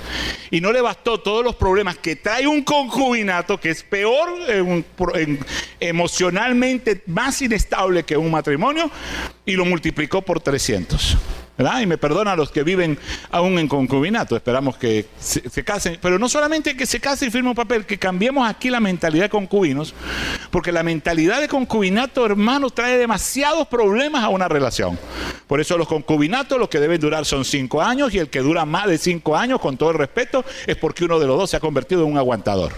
Y 0.52 0.62
no 0.62 0.72
le 0.72 0.82
bastó 0.82 1.20
todos 1.20 1.44
los 1.44 1.56
problemas 1.56 1.98
que 1.98 2.16
trae 2.16 2.48
un 2.48 2.64
concubinato, 2.64 3.60
que 3.60 3.72
es 3.72 3.84
peor 3.84 4.30
emocionalmente 5.80 7.04
más 7.08 7.42
inestable 7.42 8.04
que 8.04 8.16
un 8.18 8.32
matrimonio, 8.32 8.90
y 9.46 9.54
lo 9.54 9.66
multiplicó 9.66 10.22
por 10.22 10.40
300. 10.40 11.18
Y 11.82 11.86
me 11.86 11.98
perdona 11.98 12.32
a 12.32 12.36
los 12.36 12.50
que 12.50 12.64
viven 12.64 12.98
aún 13.30 13.60
en 13.60 13.68
concubinato, 13.68 14.36
esperamos 14.36 14.78
que 14.78 15.06
se, 15.20 15.64
casen, 15.64 16.00
pero 16.02 16.18
no 16.18 16.28
solamente 16.28 16.76
que 16.76 16.86
se 16.86 17.00
casen 17.00 17.28
y 17.28 17.32
firmen 17.32 17.50
un 17.50 17.56
papel, 17.56 17.86
que 17.86 18.00
cambiemos 18.00 18.50
aquí 18.50 18.70
la 18.70 18.80
mentalidad 18.80 19.26
de 19.26 19.30
concubinos, 19.30 19.94
porque 20.50 20.72
la 20.72 20.82
mentalidad 20.82 21.40
de 21.40 21.48
concubinato, 21.48 22.26
hermanos, 22.26 22.74
trae 22.74 22.98
demasiados 22.98 23.68
problemas 23.68 24.24
a 24.24 24.30
una 24.30 24.48
relación. 24.48 24.98
Por 25.46 25.62
eso 25.62 25.78
los 25.78 25.88
concubinatos, 25.88 26.58
los 26.58 26.70
que 26.70 26.80
deben 26.80 27.00
durar 27.00 27.26
son 27.26 27.46
cinco 27.46 27.82
años, 27.82 28.14
y 28.14 28.18
el 28.18 28.30
que 28.30 28.40
dura 28.40 28.66
más 28.66 28.88
de 28.88 28.98
cinco 28.98 29.38
años, 29.38 29.60
con 29.60 29.78
todo 29.78 29.92
el 29.92 29.98
respeto, 29.98 30.44
es 30.66 30.78
porque 30.78 31.06
uno 31.06 31.20
de 31.20 31.28
los 31.28 31.38
dos 31.38 31.50
se 31.52 31.58
ha 31.58 31.60
convertido 31.60 32.04
en 32.04 32.12
un 32.12 32.18
aguantador. 32.18 32.72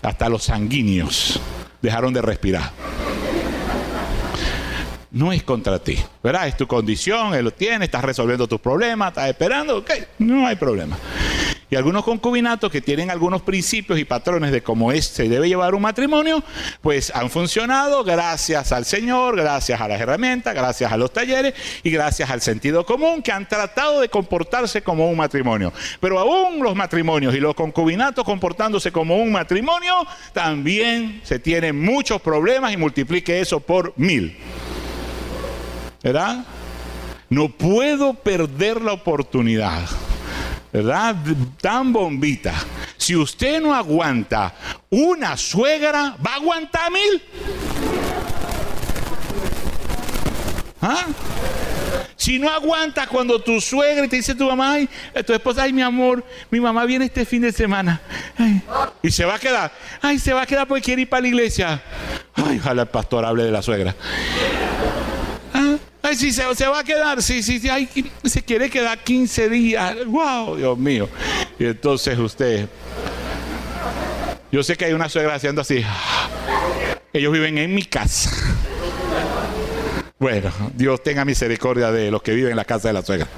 Hasta 0.00 0.28
los 0.28 0.44
sanguíneos 0.44 1.38
dejaron 1.82 2.14
de 2.14 2.22
respirar 2.22 2.72
no 5.10 5.32
es 5.32 5.42
contra 5.42 5.78
ti. 5.78 5.98
¿Verdad? 6.22 6.48
Es 6.48 6.56
tu 6.56 6.66
condición, 6.66 7.34
él 7.34 7.44
lo 7.44 7.50
tiene, 7.50 7.84
estás 7.84 8.04
resolviendo 8.04 8.46
tus 8.46 8.60
problemas, 8.60 9.08
estás 9.08 9.28
esperando, 9.28 9.78
ok, 9.78 9.90
no 10.18 10.46
hay 10.46 10.56
problema. 10.56 10.96
Y 11.70 11.76
algunos 11.76 12.02
concubinatos 12.02 12.72
que 12.72 12.80
tienen 12.80 13.10
algunos 13.10 13.42
principios 13.42 13.98
y 13.98 14.06
patrones 14.06 14.52
de 14.52 14.62
cómo 14.62 14.90
se 14.92 15.28
debe 15.28 15.48
llevar 15.48 15.74
un 15.74 15.82
matrimonio, 15.82 16.42
pues 16.80 17.12
han 17.14 17.28
funcionado 17.28 18.04
gracias 18.04 18.72
al 18.72 18.86
Señor, 18.86 19.36
gracias 19.36 19.78
a 19.78 19.86
las 19.86 20.00
herramientas, 20.00 20.54
gracias 20.54 20.90
a 20.90 20.96
los 20.96 21.12
talleres 21.12 21.52
y 21.82 21.90
gracias 21.90 22.30
al 22.30 22.40
sentido 22.40 22.86
común 22.86 23.20
que 23.20 23.32
han 23.32 23.46
tratado 23.46 24.00
de 24.00 24.08
comportarse 24.08 24.80
como 24.80 25.10
un 25.10 25.18
matrimonio. 25.18 25.70
Pero 26.00 26.18
aún 26.18 26.62
los 26.62 26.74
matrimonios 26.74 27.34
y 27.34 27.40
los 27.40 27.54
concubinatos 27.54 28.24
comportándose 28.24 28.90
como 28.90 29.18
un 29.18 29.30
matrimonio, 29.30 30.06
también 30.32 31.20
se 31.22 31.38
tienen 31.38 31.78
muchos 31.78 32.22
problemas 32.22 32.72
y 32.72 32.78
multiplique 32.78 33.40
eso 33.40 33.60
por 33.60 33.92
mil. 33.96 34.34
¿Verdad? 36.02 36.44
No 37.30 37.48
puedo 37.48 38.14
perder 38.14 38.80
la 38.80 38.92
oportunidad, 38.92 39.82
¿verdad? 40.72 41.16
Tan 41.60 41.92
bombita. 41.92 42.54
Si 42.96 43.14
usted 43.14 43.60
no 43.60 43.74
aguanta 43.74 44.54
una 44.90 45.36
suegra, 45.36 46.16
¿va 46.24 46.32
a 46.32 46.36
aguantar 46.36 46.90
mil? 46.90 47.22
¿Ah? 50.80 51.06
Si 52.16 52.38
no 52.38 52.50
aguantas 52.50 53.06
cuando 53.08 53.40
tu 53.40 53.60
suegra 53.60 54.06
te 54.08 54.16
dice 54.16 54.34
tu 54.34 54.44
mamá, 54.44 54.72
ay, 54.72 54.88
tu 55.24 55.32
esposa, 55.32 55.62
ay, 55.62 55.72
mi 55.72 55.82
amor, 55.82 56.24
mi 56.50 56.60
mamá 56.60 56.84
viene 56.84 57.06
este 57.06 57.24
fin 57.24 57.42
de 57.42 57.52
semana. 57.52 58.00
y 59.02 59.10
se 59.10 59.24
va 59.24 59.36
a 59.36 59.38
quedar, 59.38 59.72
ay, 60.02 60.18
se 60.18 60.32
va 60.32 60.42
a 60.42 60.46
quedar 60.46 60.66
porque 60.66 60.82
quiere 60.82 61.02
ir 61.02 61.08
para 61.08 61.22
la 61.22 61.28
iglesia. 61.28 61.82
Ay, 62.34 62.58
ojalá 62.58 62.82
el 62.82 62.88
pastor 62.88 63.24
hable 63.24 63.44
de 63.44 63.52
la 63.52 63.62
suegra. 63.62 63.94
Ay, 66.08 66.16
sí, 66.16 66.32
se, 66.32 66.42
va 66.42 66.78
a 66.78 66.84
quedar, 66.84 67.22
sí, 67.22 67.42
sí, 67.42 67.60
sí, 67.60 67.68
ay, 67.68 67.86
se 68.24 68.40
quiere 68.40 68.70
quedar 68.70 68.96
15 69.04 69.50
días. 69.50 70.06
Wow, 70.06 70.56
Dios 70.56 70.78
mío. 70.78 71.06
Y 71.58 71.66
entonces 71.66 72.18
usted, 72.18 72.66
yo 74.50 74.62
sé 74.62 74.74
que 74.76 74.86
hay 74.86 74.94
una 74.94 75.10
suegra 75.10 75.34
haciendo 75.34 75.60
así. 75.60 75.84
Ellos 77.12 77.30
viven 77.30 77.58
en 77.58 77.74
mi 77.74 77.84
casa. 77.84 78.30
Bueno, 80.18 80.50
Dios 80.72 81.02
tenga 81.02 81.26
misericordia 81.26 81.92
de 81.92 82.10
los 82.10 82.22
que 82.22 82.32
viven 82.32 82.52
en 82.52 82.56
la 82.56 82.64
casa 82.64 82.88
de 82.88 82.94
la 82.94 83.02
suegra. 83.02 83.28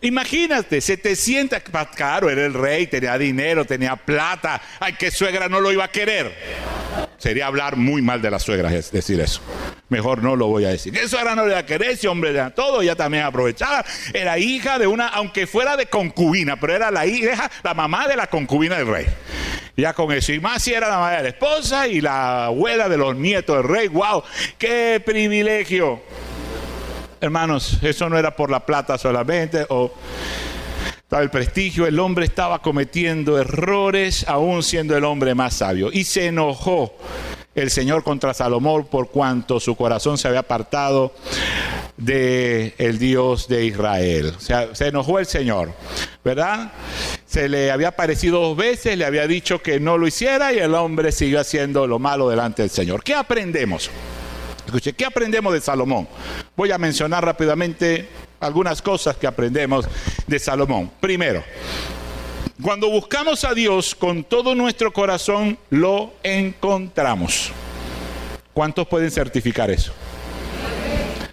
Imagínate, 0.00 0.80
700, 0.80 1.62
claro, 1.94 2.30
era 2.30 2.46
el 2.46 2.54
rey, 2.54 2.86
tenía 2.86 3.18
dinero, 3.18 3.66
tenía 3.66 3.96
plata. 3.96 4.62
Ay, 4.80 4.94
qué 4.98 5.10
suegra 5.10 5.46
no 5.46 5.60
lo 5.60 5.70
iba 5.70 5.84
a 5.84 5.88
querer. 5.88 7.05
Sería 7.26 7.48
hablar 7.48 7.74
muy 7.74 8.02
mal 8.02 8.22
de 8.22 8.30
la 8.30 8.38
suegra 8.38 8.70
decir 8.70 9.20
eso. 9.20 9.40
Mejor 9.88 10.22
no 10.22 10.36
lo 10.36 10.46
voy 10.46 10.64
a 10.64 10.68
decir. 10.68 10.92
¿Qué 10.92 11.08
suegra 11.08 11.34
no 11.34 11.44
le 11.44 11.50
iba 11.50 11.58
a 11.58 11.66
querer? 11.66 11.90
Ese 11.90 12.06
hombre 12.06 12.30
era 12.30 12.50
todo, 12.50 12.82
ella 12.82 12.94
también 12.94 13.24
aprovechaba. 13.24 13.84
Era 14.14 14.38
hija 14.38 14.78
de 14.78 14.86
una, 14.86 15.08
aunque 15.08 15.48
fuera 15.48 15.76
de 15.76 15.86
concubina, 15.86 16.54
pero 16.60 16.76
era 16.76 16.92
la 16.92 17.04
hija, 17.04 17.50
la 17.64 17.74
mamá 17.74 18.06
de 18.06 18.14
la 18.14 18.28
concubina 18.28 18.76
del 18.76 18.86
rey. 18.86 19.06
Ya 19.76 19.92
con 19.92 20.12
eso. 20.12 20.32
Y 20.32 20.38
más 20.38 20.62
si 20.62 20.72
era 20.72 20.88
la 20.88 20.98
madre 20.98 21.16
de 21.16 21.22
la 21.24 21.28
esposa 21.30 21.88
y 21.88 22.00
la 22.00 22.44
abuela 22.44 22.88
de 22.88 22.96
los 22.96 23.16
nietos 23.16 23.56
del 23.56 23.68
rey. 23.68 23.88
¡Wow! 23.88 24.22
¡Qué 24.56 25.02
privilegio! 25.04 26.02
Hermanos, 27.20 27.80
eso 27.82 28.08
no 28.08 28.16
era 28.16 28.36
por 28.36 28.52
la 28.52 28.64
plata 28.64 28.96
solamente 28.98 29.66
el 31.10 31.30
prestigio. 31.30 31.86
El 31.86 31.98
hombre 31.98 32.24
estaba 32.24 32.60
cometiendo 32.60 33.38
errores, 33.38 34.24
aún 34.28 34.62
siendo 34.62 34.96
el 34.96 35.04
hombre 35.04 35.34
más 35.34 35.54
sabio. 35.54 35.90
Y 35.92 36.04
se 36.04 36.26
enojó 36.26 36.94
el 37.54 37.70
Señor 37.70 38.04
contra 38.04 38.34
Salomón 38.34 38.86
por 38.86 39.10
cuanto 39.10 39.60
su 39.60 39.76
corazón 39.76 40.18
se 40.18 40.28
había 40.28 40.40
apartado 40.40 41.14
de 41.96 42.74
el 42.76 42.98
Dios 42.98 43.48
de 43.48 43.64
Israel. 43.64 44.34
O 44.36 44.40
sea, 44.40 44.74
se 44.74 44.88
enojó 44.88 45.18
el 45.18 45.26
Señor, 45.26 45.72
¿verdad? 46.22 46.72
Se 47.24 47.48
le 47.48 47.70
había 47.70 47.88
aparecido 47.88 48.40
dos 48.40 48.56
veces, 48.56 48.98
le 48.98 49.06
había 49.06 49.26
dicho 49.26 49.62
que 49.62 49.80
no 49.80 49.96
lo 49.96 50.06
hiciera 50.06 50.52
y 50.52 50.58
el 50.58 50.74
hombre 50.74 51.12
siguió 51.12 51.40
haciendo 51.40 51.86
lo 51.86 51.98
malo 51.98 52.28
delante 52.28 52.60
del 52.60 52.70
Señor. 52.70 53.02
¿Qué 53.02 53.14
aprendemos? 53.14 53.90
Escuche, 54.66 54.92
¿qué 54.92 55.06
aprendemos 55.06 55.54
de 55.54 55.60
Salomón? 55.60 56.08
Voy 56.56 56.72
a 56.72 56.78
mencionar 56.78 57.24
rápidamente 57.24 58.06
algunas 58.40 58.82
cosas 58.82 59.16
que 59.16 59.26
aprendemos 59.26 59.86
de 60.26 60.38
Salomón. 60.38 60.90
Primero, 61.00 61.42
cuando 62.62 62.88
buscamos 62.90 63.44
a 63.44 63.54
Dios 63.54 63.94
con 63.94 64.24
todo 64.24 64.54
nuestro 64.54 64.92
corazón, 64.92 65.58
lo 65.70 66.14
encontramos. 66.22 67.52
¿Cuántos 68.54 68.86
pueden 68.88 69.10
certificar 69.10 69.70
eso? 69.70 69.92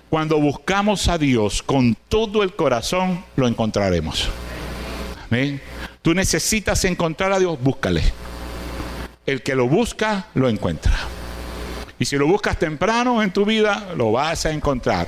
Cuando 0.10 0.38
buscamos 0.40 1.08
a 1.08 1.18
Dios 1.18 1.64
con 1.64 1.96
todo 2.08 2.44
el 2.44 2.56
corazón, 2.56 3.24
lo 3.36 3.48
encontraremos. 3.48 4.30
Tú 6.02 6.14
necesitas 6.14 6.84
encontrar 6.86 7.32
a 7.32 7.40
Dios, 7.40 7.58
búscale. 7.60 8.04
El 9.26 9.42
que 9.42 9.56
lo 9.56 9.68
busca, 9.68 10.28
lo 10.36 10.50
encuentra. 10.50 10.94
Y 11.98 12.06
si 12.06 12.18
lo 12.18 12.28
buscas 12.28 12.60
temprano 12.60 13.24
en 13.24 13.32
tu 13.32 13.46
vida, 13.46 13.94
lo 13.96 14.12
vas 14.12 14.46
a 14.46 14.52
encontrar. 14.52 15.08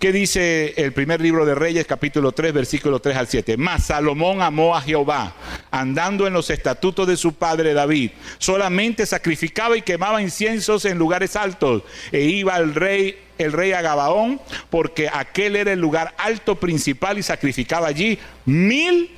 ¿Qué 0.00 0.12
dice 0.12 0.72
el 0.78 0.94
primer 0.94 1.20
libro 1.20 1.44
de 1.44 1.54
Reyes, 1.54 1.86
capítulo 1.86 2.32
3, 2.32 2.54
versículo 2.54 3.00
3 3.00 3.16
al 3.18 3.28
7? 3.28 3.58
Mas 3.58 3.84
Salomón 3.84 4.40
amó 4.40 4.74
a 4.74 4.80
Jehová, 4.80 5.34
andando 5.70 6.26
en 6.26 6.32
los 6.32 6.48
estatutos 6.48 7.06
de 7.06 7.18
su 7.18 7.34
padre 7.34 7.74
David. 7.74 8.12
Solamente 8.38 9.04
sacrificaba 9.04 9.76
y 9.76 9.82
quemaba 9.82 10.22
inciensos 10.22 10.86
en 10.86 10.96
lugares 10.96 11.36
altos. 11.36 11.82
E 12.12 12.22
iba 12.22 12.54
al 12.54 12.74
rey, 12.74 13.18
el 13.36 13.52
rey 13.52 13.72
a 13.72 13.82
Gabaón, 13.82 14.40
porque 14.70 15.10
aquel 15.12 15.54
era 15.54 15.70
el 15.70 15.80
lugar 15.80 16.14
alto 16.16 16.54
principal 16.54 17.18
y 17.18 17.22
sacrificaba 17.22 17.88
allí 17.88 18.18
mil 18.46 19.10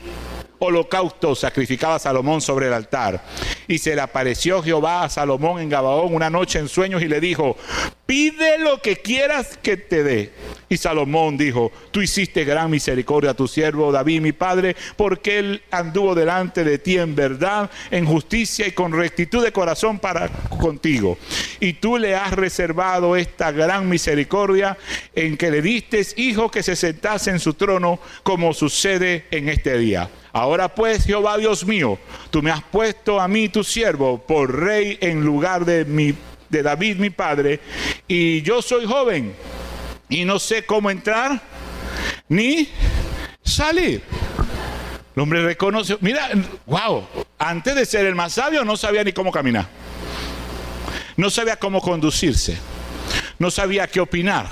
holocausto 0.64 1.34
sacrificaba 1.34 1.98
Salomón 1.98 2.40
sobre 2.40 2.68
el 2.68 2.72
altar. 2.72 3.22
Y 3.66 3.78
se 3.78 3.94
le 3.94 4.00
apareció 4.00 4.62
Jehová 4.62 5.04
a 5.04 5.08
Salomón 5.08 5.60
en 5.60 5.68
Gabaón 5.68 6.14
una 6.14 6.30
noche 6.30 6.58
en 6.58 6.68
sueños 6.68 7.02
y 7.02 7.08
le 7.08 7.20
dijo, 7.20 7.56
pide 8.12 8.58
lo 8.58 8.82
que 8.82 8.98
quieras 8.98 9.58
que 9.62 9.78
te 9.78 10.04
dé. 10.04 10.32
Y 10.68 10.76
Salomón 10.76 11.38
dijo, 11.38 11.72
tú 11.90 12.02
hiciste 12.02 12.44
gran 12.44 12.70
misericordia 12.70 13.30
a 13.30 13.34
tu 13.34 13.48
siervo 13.48 13.90
David, 13.90 14.20
mi 14.20 14.32
padre, 14.32 14.76
porque 14.98 15.38
él 15.38 15.62
anduvo 15.70 16.14
delante 16.14 16.62
de 16.62 16.76
ti 16.76 16.98
en 16.98 17.14
verdad, 17.14 17.70
en 17.90 18.04
justicia 18.04 18.66
y 18.66 18.72
con 18.72 18.92
rectitud 18.92 19.42
de 19.42 19.50
corazón 19.50 19.98
para 19.98 20.28
contigo. 20.28 21.16
Y 21.58 21.72
tú 21.72 21.96
le 21.96 22.14
has 22.14 22.32
reservado 22.32 23.16
esta 23.16 23.50
gran 23.50 23.88
misericordia 23.88 24.76
en 25.14 25.38
que 25.38 25.50
le 25.50 25.62
diste 25.62 26.06
hijo 26.16 26.50
que 26.50 26.62
se 26.62 26.76
sentase 26.76 27.30
en 27.30 27.40
su 27.40 27.54
trono, 27.54 27.98
como 28.22 28.52
sucede 28.52 29.24
en 29.30 29.48
este 29.48 29.78
día. 29.78 30.10
Ahora 30.34 30.74
pues, 30.74 31.04
Jehová 31.04 31.36
Dios 31.36 31.66
mío, 31.66 31.98
tú 32.30 32.42
me 32.42 32.50
has 32.50 32.62
puesto 32.62 33.20
a 33.20 33.28
mí, 33.28 33.48
tu 33.48 33.64
siervo, 33.64 34.18
por 34.18 34.54
rey 34.60 34.96
en 35.00 35.24
lugar 35.24 35.66
de, 35.66 35.84
mi, 35.84 36.14
de 36.52 36.62
David, 36.62 36.98
mi 36.98 37.10
padre, 37.10 37.58
y 38.06 38.42
yo 38.42 38.60
soy 38.60 38.84
joven 38.84 39.34
y 40.08 40.24
no 40.26 40.38
sé 40.38 40.64
cómo 40.64 40.90
entrar 40.90 41.40
ni 42.28 42.68
salir. 43.42 44.02
El 45.16 45.22
hombre 45.22 45.42
reconoce, 45.42 45.96
mira, 46.00 46.30
wow, 46.66 47.06
antes 47.38 47.74
de 47.74 47.86
ser 47.86 48.06
el 48.06 48.14
más 48.14 48.34
sabio 48.34 48.64
no 48.64 48.76
sabía 48.76 49.02
ni 49.02 49.12
cómo 49.12 49.32
caminar. 49.32 49.66
No 51.16 51.30
sabía 51.30 51.56
cómo 51.56 51.80
conducirse. 51.80 52.58
No 53.38 53.50
sabía 53.50 53.86
qué 53.86 54.00
opinar. 54.00 54.46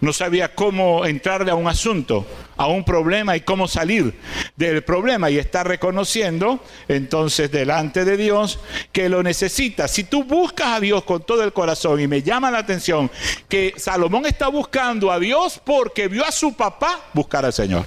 No 0.00 0.12
sabía 0.12 0.54
cómo 0.54 1.06
entrarle 1.06 1.50
a 1.50 1.56
un 1.56 1.66
asunto 1.66 2.26
a 2.56 2.66
un 2.66 2.84
problema 2.84 3.36
y 3.36 3.40
cómo 3.40 3.68
salir 3.68 4.14
del 4.56 4.82
problema 4.82 5.30
y 5.30 5.38
está 5.38 5.64
reconociendo 5.64 6.60
entonces 6.88 7.50
delante 7.50 8.04
de 8.04 8.16
Dios 8.16 8.58
que 8.92 9.08
lo 9.08 9.22
necesita. 9.22 9.88
Si 9.88 10.04
tú 10.04 10.24
buscas 10.24 10.68
a 10.68 10.80
Dios 10.80 11.04
con 11.04 11.22
todo 11.22 11.42
el 11.44 11.52
corazón 11.52 12.00
y 12.00 12.08
me 12.08 12.22
llama 12.22 12.50
la 12.50 12.58
atención 12.58 13.10
que 13.48 13.74
Salomón 13.76 14.26
está 14.26 14.48
buscando 14.48 15.10
a 15.10 15.18
Dios 15.18 15.60
porque 15.64 16.08
vio 16.08 16.24
a 16.24 16.32
su 16.32 16.54
papá 16.54 17.00
buscar 17.12 17.44
al 17.44 17.52
Señor. 17.52 17.84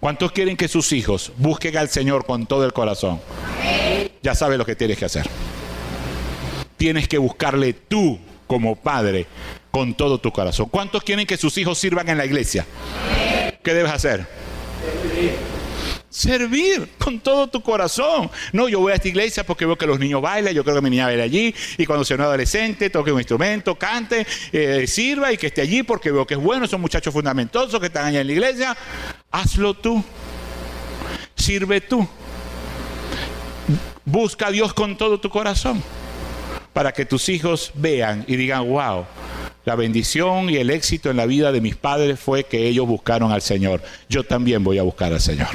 ¿Cuántos 0.00 0.30
quieren 0.30 0.56
que 0.56 0.68
sus 0.68 0.92
hijos 0.92 1.32
busquen 1.36 1.76
al 1.76 1.88
Señor 1.88 2.24
con 2.24 2.46
todo 2.46 2.64
el 2.64 2.72
corazón? 2.72 3.20
Ya 4.22 4.34
sabes 4.34 4.56
lo 4.56 4.64
que 4.64 4.76
tienes 4.76 4.96
que 4.96 5.04
hacer. 5.04 5.28
Tienes 6.76 7.08
que 7.08 7.18
buscarle 7.18 7.72
tú 7.72 8.18
como 8.46 8.76
padre 8.76 9.26
con 9.70 9.94
todo 9.94 10.18
tu 10.18 10.32
corazón. 10.32 10.68
¿Cuántos 10.70 11.02
quieren 11.02 11.26
que 11.26 11.36
sus 11.36 11.56
hijos 11.58 11.78
sirvan 11.78 12.08
en 12.08 12.18
la 12.18 12.24
iglesia? 12.24 12.66
¿Qué 13.62 13.74
debes 13.74 13.92
hacer? 13.92 14.26
Servir 16.10 16.88
con 16.98 17.20
todo 17.20 17.48
tu 17.48 17.62
corazón. 17.62 18.30
No, 18.52 18.68
yo 18.68 18.80
voy 18.80 18.92
a 18.92 18.94
esta 18.94 19.08
iglesia 19.08 19.44
porque 19.44 19.66
veo 19.66 19.76
que 19.76 19.86
los 19.86 19.98
niños 19.98 20.22
bailan, 20.22 20.54
yo 20.54 20.64
creo 20.64 20.76
que 20.76 20.82
mi 20.82 20.90
niña 20.90 21.06
baila 21.06 21.24
allí, 21.24 21.54
y 21.76 21.84
cuando 21.84 22.04
sea 22.04 22.16
un 22.16 22.22
adolescente, 22.22 22.88
toque 22.88 23.12
un 23.12 23.20
instrumento, 23.20 23.74
cante, 23.74 24.26
eh, 24.52 24.86
sirva 24.86 25.32
y 25.32 25.36
que 25.36 25.48
esté 25.48 25.60
allí 25.60 25.82
porque 25.82 26.10
veo 26.10 26.26
que 26.26 26.34
es 26.34 26.40
bueno, 26.40 26.66
son 26.66 26.80
muchachos 26.80 27.12
fundamentosos 27.12 27.78
que 27.78 27.86
están 27.86 28.06
allá 28.06 28.22
en 28.22 28.26
la 28.26 28.32
iglesia. 28.32 28.76
Hazlo 29.30 29.74
tú. 29.74 30.02
Sirve 31.36 31.82
tú. 31.82 32.08
Busca 34.04 34.46
a 34.46 34.50
Dios 34.50 34.72
con 34.72 34.96
todo 34.96 35.20
tu 35.20 35.28
corazón 35.28 35.82
para 36.72 36.92
que 36.92 37.04
tus 37.04 37.28
hijos 37.28 37.72
vean 37.74 38.24
y 38.26 38.36
digan, 38.36 38.66
wow, 38.66 39.04
la 39.68 39.76
bendición 39.76 40.48
y 40.48 40.56
el 40.56 40.70
éxito 40.70 41.10
en 41.10 41.18
la 41.18 41.26
vida 41.26 41.52
de 41.52 41.60
mis 41.60 41.76
padres 41.76 42.18
fue 42.18 42.44
que 42.44 42.66
ellos 42.66 42.86
buscaron 42.86 43.32
al 43.32 43.42
Señor. 43.42 43.82
Yo 44.08 44.24
también 44.24 44.64
voy 44.64 44.78
a 44.78 44.82
buscar 44.82 45.12
al 45.12 45.20
Señor. 45.20 45.48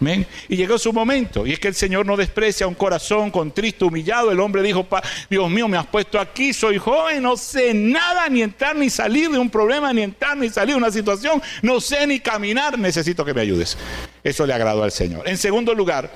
Amén. 0.00 0.24
Y 0.48 0.54
llegó 0.54 0.78
su 0.78 0.92
momento. 0.92 1.44
Y 1.44 1.52
es 1.52 1.58
que 1.58 1.66
el 1.66 1.74
Señor 1.74 2.06
no 2.06 2.16
desprecia 2.16 2.68
un 2.68 2.76
corazón 2.76 3.32
contristo, 3.32 3.88
humillado. 3.88 4.30
El 4.30 4.38
hombre 4.38 4.62
dijo, 4.62 4.86
Dios 5.28 5.50
mío, 5.50 5.66
me 5.66 5.76
has 5.76 5.88
puesto 5.88 6.20
aquí, 6.20 6.52
soy 6.52 6.78
joven, 6.78 7.20
no 7.20 7.36
sé 7.36 7.74
nada, 7.74 8.28
ni 8.28 8.42
entrar 8.42 8.76
ni 8.76 8.90
salir 8.90 9.28
de 9.28 9.38
un 9.40 9.50
problema, 9.50 9.92
ni 9.92 10.02
entrar 10.02 10.36
ni 10.36 10.48
salir 10.48 10.76
de 10.76 10.78
una 10.78 10.92
situación, 10.92 11.42
no 11.62 11.80
sé 11.80 12.06
ni 12.06 12.20
caminar, 12.20 12.78
necesito 12.78 13.24
que 13.24 13.34
me 13.34 13.40
ayudes. 13.40 13.76
Eso 14.22 14.46
le 14.46 14.52
agradó 14.52 14.84
al 14.84 14.92
Señor. 14.92 15.28
En 15.28 15.36
segundo 15.36 15.74
lugar, 15.74 16.12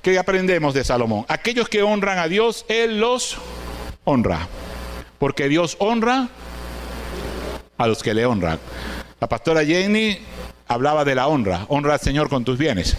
¿qué 0.00 0.18
aprendemos 0.18 0.72
de 0.72 0.82
Salomón? 0.82 1.26
Aquellos 1.28 1.68
que 1.68 1.82
honran 1.82 2.18
a 2.18 2.26
Dios, 2.26 2.64
Él 2.70 3.00
los 3.00 3.36
honra. 4.04 4.48
Porque 5.18 5.48
Dios 5.48 5.76
honra 5.80 6.28
a 7.76 7.86
los 7.86 8.02
que 8.02 8.14
le 8.14 8.26
honran. 8.26 8.58
La 9.20 9.28
pastora 9.28 9.64
Jenny 9.64 10.18
hablaba 10.68 11.04
de 11.04 11.14
la 11.14 11.26
honra. 11.26 11.66
Honra 11.68 11.94
al 11.94 12.00
Señor 12.00 12.28
con 12.28 12.44
tus 12.44 12.58
bienes. 12.58 12.96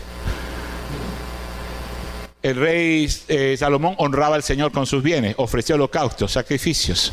el 2.41 2.55
rey 2.55 3.10
eh, 3.27 3.55
Salomón 3.58 3.95
honraba 3.97 4.36
al 4.36 4.43
Señor 4.43 4.71
con 4.71 4.86
sus 4.86 5.03
bienes, 5.03 5.36
ofrecía 5.38 5.75
holocaustos, 5.75 6.32
sacrificios, 6.32 7.12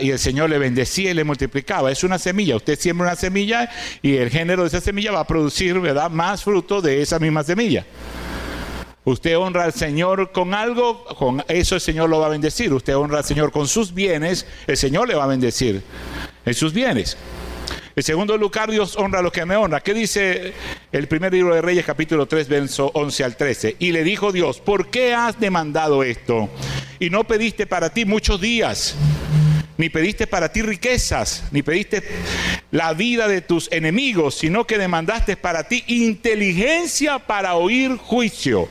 y 0.00 0.10
el 0.10 0.18
Señor 0.18 0.50
le 0.50 0.58
bendecía 0.58 1.12
y 1.12 1.14
le 1.14 1.24
multiplicaba. 1.24 1.90
Es 1.92 2.02
una 2.02 2.18
semilla, 2.18 2.56
usted 2.56 2.78
siembra 2.78 3.08
una 3.08 3.16
semilla 3.16 3.70
y 4.02 4.16
el 4.16 4.28
género 4.28 4.62
de 4.62 4.68
esa 4.68 4.80
semilla 4.80 5.12
va 5.12 5.20
a 5.20 5.26
producir 5.26 5.78
¿verdad? 5.78 6.10
más 6.10 6.42
fruto 6.42 6.82
de 6.82 7.00
esa 7.00 7.18
misma 7.18 7.44
semilla. 7.44 7.86
Usted 9.04 9.38
honra 9.38 9.64
al 9.64 9.72
Señor 9.72 10.30
con 10.30 10.52
algo, 10.52 11.04
con 11.04 11.42
eso 11.48 11.74
el 11.74 11.80
Señor 11.80 12.10
lo 12.10 12.20
va 12.20 12.26
a 12.26 12.30
bendecir. 12.30 12.72
Usted 12.72 12.94
honra 12.96 13.18
al 13.18 13.24
Señor 13.24 13.50
con 13.50 13.66
sus 13.66 13.94
bienes, 13.94 14.46
el 14.66 14.76
Señor 14.76 15.08
le 15.08 15.14
va 15.14 15.24
a 15.24 15.28
bendecir 15.28 15.82
en 16.44 16.54
sus 16.54 16.74
bienes. 16.74 17.16
En 17.96 18.02
segundo 18.02 18.36
lugar, 18.36 18.70
Dios 18.70 18.96
honra 18.96 19.18
a 19.18 19.22
los 19.22 19.32
que 19.32 19.44
me 19.44 19.56
honra. 19.56 19.80
¿Qué 19.80 19.94
dice 19.94 20.52
el 20.92 21.08
primer 21.08 21.32
libro 21.32 21.54
de 21.54 21.62
Reyes, 21.62 21.84
capítulo 21.84 22.26
3, 22.26 22.48
verso 22.48 22.90
11 22.94 23.24
al 23.24 23.36
13? 23.36 23.76
Y 23.78 23.92
le 23.92 24.04
dijo 24.04 24.32
Dios, 24.32 24.60
¿por 24.60 24.90
qué 24.90 25.14
has 25.14 25.40
demandado 25.40 26.02
esto? 26.04 26.50
Y 26.98 27.08
no 27.10 27.24
pediste 27.24 27.66
para 27.66 27.90
ti 27.90 28.04
muchos 28.04 28.40
días, 28.40 28.94
ni 29.78 29.88
pediste 29.88 30.26
para 30.26 30.52
ti 30.52 30.60
riquezas, 30.60 31.44
ni 31.52 31.62
pediste 31.62 32.02
la 32.70 32.92
vida 32.92 33.28
de 33.28 33.40
tus 33.40 33.72
enemigos, 33.72 34.34
sino 34.34 34.66
que 34.66 34.78
demandaste 34.78 35.36
para 35.36 35.64
ti 35.64 35.84
inteligencia 35.88 37.18
para 37.18 37.54
oír 37.54 37.96
juicio. 37.96 38.68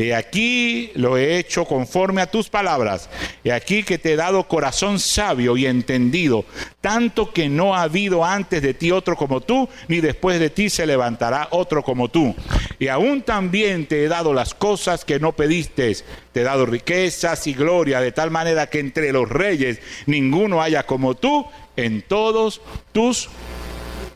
He 0.00 0.14
aquí 0.14 0.92
lo 0.94 1.18
he 1.18 1.36
hecho 1.36 1.66
conforme 1.66 2.22
a 2.22 2.30
tus 2.30 2.48
palabras. 2.48 3.10
He 3.44 3.52
aquí 3.52 3.82
que 3.82 3.98
te 3.98 4.14
he 4.14 4.16
dado 4.16 4.48
corazón 4.48 4.98
sabio 4.98 5.58
y 5.58 5.66
entendido, 5.66 6.46
tanto 6.80 7.34
que 7.34 7.50
no 7.50 7.76
ha 7.76 7.82
habido 7.82 8.24
antes 8.24 8.62
de 8.62 8.72
ti 8.72 8.92
otro 8.92 9.14
como 9.14 9.42
tú, 9.42 9.68
ni 9.88 10.00
después 10.00 10.40
de 10.40 10.48
ti 10.48 10.70
se 10.70 10.86
levantará 10.86 11.48
otro 11.50 11.82
como 11.82 12.08
tú. 12.08 12.34
Y 12.78 12.88
aún 12.88 13.20
también 13.20 13.84
te 13.84 14.02
he 14.02 14.08
dado 14.08 14.32
las 14.32 14.54
cosas 14.54 15.04
que 15.04 15.20
no 15.20 15.32
pediste. 15.32 15.94
Te 16.32 16.40
he 16.40 16.44
dado 16.44 16.64
riquezas 16.64 17.46
y 17.46 17.52
gloria, 17.52 18.00
de 18.00 18.12
tal 18.12 18.30
manera 18.30 18.68
que 18.68 18.80
entre 18.80 19.12
los 19.12 19.28
reyes 19.28 19.80
ninguno 20.06 20.62
haya 20.62 20.86
como 20.86 21.14
tú 21.14 21.44
en 21.76 22.00
todos 22.00 22.62
tus 22.92 23.28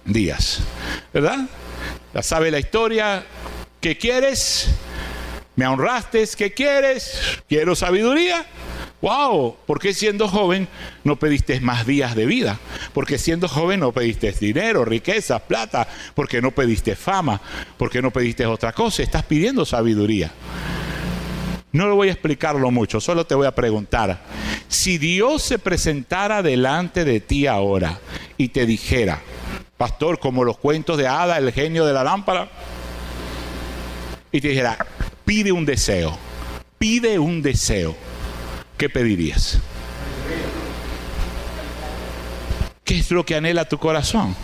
días. 0.07 0.61
¿Verdad? 1.13 1.41
Ya 2.15 2.23
sabe 2.23 2.51
la 2.51 2.59
historia. 2.59 3.27
¿Qué 3.83 3.99
quieres? 3.99 4.71
Me 5.57 5.67
honraste, 5.67 6.25
¿qué 6.37 6.53
quieres? 6.53 7.21
Quiero 7.49 7.77
sabiduría. 7.77 8.45
Wow, 9.01 9.57
¿por 9.67 9.79
qué 9.81 9.93
siendo 9.93 10.29
joven 10.29 10.67
no 11.05 11.17
pediste 11.17 11.61
más 11.61 11.87
días 11.87 12.17
de 12.17 12.25
vida? 12.25 12.59
Porque 12.95 13.19
siendo 13.19 13.49
joven 13.49 13.81
no 13.81 13.93
pediste 13.93 14.33
dinero, 14.33 14.85
riqueza, 14.85 15.39
plata, 15.41 15.87
porque 16.15 16.41
no 16.41 16.53
pediste 16.53 16.97
fama, 16.97 17.41
porque 17.77 18.01
no 18.01 18.11
pediste 18.11 18.47
otra 18.47 18.73
cosa, 18.73 19.03
estás 19.03 19.25
pidiendo 19.25 19.67
sabiduría. 19.67 20.33
No 21.73 21.87
lo 21.87 21.97
voy 21.97 22.09
a 22.09 22.13
explicarlo 22.13 22.71
mucho, 22.71 23.01
solo 23.01 23.27
te 23.27 23.35
voy 23.35 23.47
a 23.47 23.55
preguntar, 23.55 24.23
si 24.69 24.97
Dios 24.97 25.43
se 25.43 25.59
presentara 25.59 26.43
delante 26.43 27.05
de 27.05 27.21
ti 27.21 27.47
ahora 27.47 28.01
y 28.39 28.49
te 28.49 28.65
dijera, 28.65 29.21
pastor, 29.77 30.19
como 30.19 30.45
los 30.45 30.57
cuentos 30.57 30.97
de 30.97 31.09
Ada, 31.09 31.37
el 31.37 31.53
genio 31.53 31.85
de 31.85 31.93
la 31.93 32.05
lámpara, 32.05 32.49
y 34.33 34.41
te 34.41 34.49
dijera, 34.49 34.79
pide 35.25 35.53
un 35.53 35.65
deseo, 35.65 36.17
pide 36.79 37.19
un 37.19 37.43
deseo, 37.43 37.97
¿qué 38.77 38.89
pedirías? 38.89 39.59
¿Qué 42.85 42.99
es 42.99 43.11
lo 43.11 43.25
que 43.25 43.35
anhela 43.35 43.67
tu 43.67 43.79
corazón? 43.79 44.37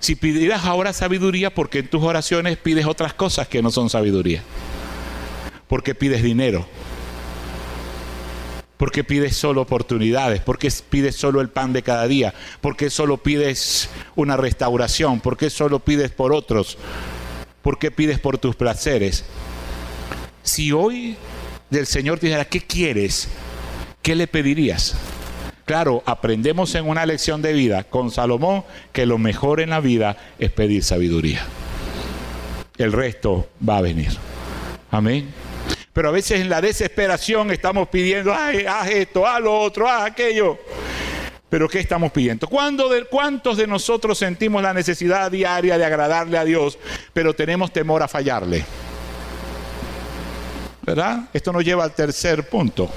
Si 0.00 0.16
pidieras 0.16 0.64
ahora 0.64 0.92
sabiduría, 0.92 1.54
porque 1.54 1.78
en 1.78 1.88
tus 1.88 2.02
oraciones 2.02 2.56
pides 2.58 2.86
otras 2.86 3.14
cosas 3.14 3.48
que 3.48 3.62
no 3.62 3.70
son 3.70 3.88
sabiduría. 3.88 4.42
Porque 5.68 5.94
pides 5.94 6.22
dinero. 6.22 6.66
Porque 8.76 9.04
pides 9.04 9.36
solo 9.36 9.62
oportunidades, 9.62 10.40
porque 10.40 10.70
pides 10.90 11.16
solo 11.16 11.40
el 11.40 11.48
pan 11.48 11.72
de 11.72 11.82
cada 11.82 12.06
día, 12.06 12.34
porque 12.60 12.90
solo 12.90 13.16
pides 13.16 13.88
una 14.16 14.36
restauración, 14.36 15.20
porque 15.20 15.48
solo 15.48 15.78
pides 15.78 16.10
por 16.10 16.32
otros, 16.34 16.76
porque 17.62 17.90
pides 17.90 18.18
por 18.18 18.36
tus 18.38 18.54
placeres. 18.54 19.24
Si 20.46 20.70
hoy 20.70 21.16
del 21.70 21.86
Señor 21.86 22.20
te 22.20 22.26
dijera, 22.26 22.44
¿qué 22.44 22.60
quieres? 22.60 23.28
¿Qué 24.00 24.14
le 24.14 24.28
pedirías? 24.28 24.94
Claro, 25.64 26.04
aprendemos 26.06 26.76
en 26.76 26.88
una 26.88 27.04
lección 27.04 27.42
de 27.42 27.52
vida 27.52 27.82
con 27.82 28.12
Salomón 28.12 28.62
que 28.92 29.06
lo 29.06 29.18
mejor 29.18 29.60
en 29.60 29.70
la 29.70 29.80
vida 29.80 30.16
es 30.38 30.52
pedir 30.52 30.84
sabiduría. 30.84 31.44
El 32.78 32.92
resto 32.92 33.48
va 33.68 33.78
a 33.78 33.80
venir. 33.80 34.10
Amén. 34.92 35.34
Pero 35.92 36.10
a 36.10 36.12
veces 36.12 36.40
en 36.40 36.48
la 36.48 36.60
desesperación 36.60 37.50
estamos 37.50 37.88
pidiendo, 37.88 38.32
haz 38.32 38.88
esto, 38.88 39.26
haz 39.26 39.40
lo 39.42 39.58
otro, 39.58 39.88
haz 39.88 40.12
aquello. 40.12 40.58
Pero 41.48 41.68
¿qué 41.68 41.80
estamos 41.80 42.12
pidiendo? 42.12 42.46
¿Cuántos 42.48 43.56
de 43.56 43.66
nosotros 43.66 44.16
sentimos 44.16 44.62
la 44.62 44.72
necesidad 44.72 45.28
diaria 45.28 45.76
de 45.76 45.84
agradarle 45.84 46.38
a 46.38 46.44
Dios, 46.44 46.78
pero 47.12 47.34
tenemos 47.34 47.72
temor 47.72 48.04
a 48.04 48.08
fallarle? 48.08 48.64
¿Verdad? 50.86 51.24
Esto 51.32 51.52
nos 51.52 51.64
lleva 51.64 51.84
al 51.84 51.92
tercer 51.92 52.48
punto. 52.48 52.88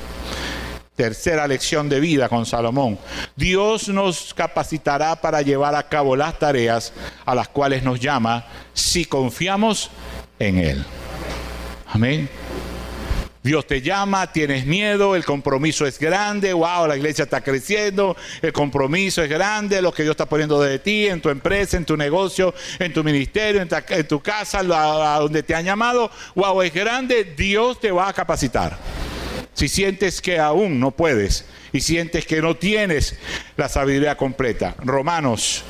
Tercera 0.95 1.47
lección 1.47 1.89
de 1.89 1.99
vida 1.99 2.29
con 2.29 2.45
Salomón. 2.45 2.99
Dios 3.35 3.89
nos 3.89 4.33
capacitará 4.33 5.15
para 5.15 5.41
llevar 5.41 5.73
a 5.73 5.87
cabo 5.87 6.15
las 6.15 6.37
tareas 6.37 6.93
a 7.25 7.33
las 7.33 7.47
cuales 7.47 7.83
nos 7.83 7.99
llama 7.99 8.45
si 8.73 9.05
confiamos 9.05 9.89
en 10.37 10.57
Él. 10.57 10.85
Amén. 11.87 12.29
Dios 13.41 13.65
te 13.65 13.81
llama, 13.81 14.33
tienes 14.33 14.65
miedo, 14.65 15.15
el 15.15 15.23
compromiso 15.23 15.85
es 15.85 15.97
grande, 15.97 16.51
wow, 16.51 16.85
la 16.87 16.97
iglesia 16.97 17.23
está 17.23 17.39
creciendo, 17.39 18.17
el 18.41 18.51
compromiso 18.51 19.23
es 19.23 19.29
grande, 19.29 19.81
lo 19.81 19.93
que 19.93 20.03
Dios 20.03 20.13
está 20.13 20.25
poniendo 20.25 20.59
de 20.59 20.77
ti, 20.79 21.07
en 21.07 21.21
tu 21.21 21.29
empresa, 21.29 21.77
en 21.77 21.85
tu 21.85 21.95
negocio, 21.95 22.53
en 22.79 22.91
tu 22.91 23.01
ministerio, 23.01 23.61
en 23.61 24.07
tu, 24.07 24.19
casa, 24.21 24.59
a 24.59 25.19
donde 25.19 25.41
te 25.41 25.55
han 25.55 25.63
llamado, 25.63 26.11
wow, 26.35 26.61
es 26.61 26.73
grande, 26.73 27.23
Dios 27.23 27.79
te 27.79 27.91
va 27.91 28.09
a 28.09 28.13
capacitar. 28.13 28.77
Si 29.53 29.69
sientes 29.69 30.21
que 30.21 30.37
aún 30.37 30.79
no 30.79 30.91
puedes 30.91 31.45
y 31.71 31.79
sientes 31.79 32.25
que 32.25 32.41
no 32.41 32.57
tienes 32.57 33.17
la 33.55 33.69
sabiduría 33.69 34.17
completa. 34.17 34.75
Romanos 34.79 35.63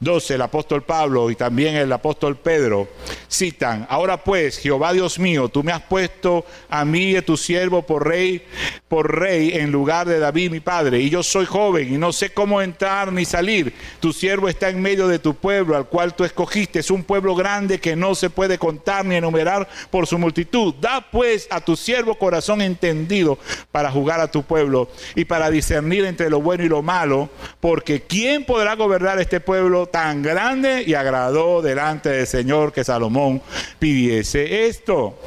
12, 0.00 0.34
el 0.34 0.42
apóstol 0.42 0.82
Pablo 0.82 1.30
y 1.30 1.36
también 1.36 1.74
el 1.74 1.90
apóstol 1.90 2.36
Pedro 2.36 2.88
citan, 3.30 3.86
ahora 3.88 4.22
pues, 4.22 4.58
Jehová 4.58 4.92
Dios 4.92 5.18
mío, 5.18 5.48
tú 5.48 5.62
me 5.62 5.72
has 5.72 5.82
puesto 5.82 6.44
a 6.68 6.84
mí 6.84 7.12
y 7.12 7.16
a 7.16 7.24
tu 7.24 7.36
siervo 7.36 7.82
por 7.82 8.06
rey, 8.06 8.44
por 8.88 9.18
rey 9.18 9.52
en 9.54 9.72
lugar 9.72 10.06
de 10.06 10.18
David 10.18 10.50
mi 10.50 10.60
padre, 10.60 11.00
y 11.00 11.08
yo 11.08 11.22
soy 11.22 11.46
joven 11.46 11.94
y 11.94 11.96
no 11.96 12.12
sé 12.12 12.30
cómo 12.30 12.60
entrar 12.60 13.12
ni 13.12 13.24
salir. 13.24 13.72
Tu 14.00 14.12
siervo 14.12 14.48
está 14.48 14.68
en 14.68 14.82
medio 14.82 15.08
de 15.08 15.18
tu 15.18 15.34
pueblo, 15.34 15.76
al 15.76 15.86
cual 15.86 16.14
tú 16.14 16.24
escogiste, 16.24 16.80
es 16.80 16.90
un 16.90 17.02
pueblo 17.02 17.34
grande 17.34 17.80
que 17.80 17.96
no 17.96 18.14
se 18.14 18.28
puede 18.28 18.58
contar 18.58 19.04
ni 19.04 19.16
enumerar 19.16 19.66
por 19.90 20.06
su 20.06 20.18
multitud. 20.18 20.74
Da 20.80 21.10
pues 21.10 21.48
a 21.50 21.60
tu 21.60 21.74
siervo 21.74 22.16
corazón 22.16 22.60
entendido 22.60 23.38
para 23.72 23.90
jugar 23.90 24.20
a 24.20 24.30
tu 24.30 24.42
pueblo 24.42 24.90
y 25.14 25.24
para 25.24 25.50
discernir 25.50 26.04
entre 26.04 26.28
lo 26.28 26.40
bueno 26.40 26.64
y 26.64 26.68
lo 26.68 26.82
malo, 26.82 27.30
porque 27.60 28.02
¿quién 28.02 28.44
podrá 28.44 28.74
gobernar 28.74 29.18
este 29.18 29.40
pueblo? 29.40 29.85
Tan 29.86 30.22
grande 30.22 30.84
y 30.86 30.94
agradó 30.94 31.62
delante 31.62 32.10
del 32.10 32.26
Señor 32.26 32.72
que 32.72 32.84
Salomón 32.84 33.42
pidiese 33.78 34.66
esto. 34.66 35.18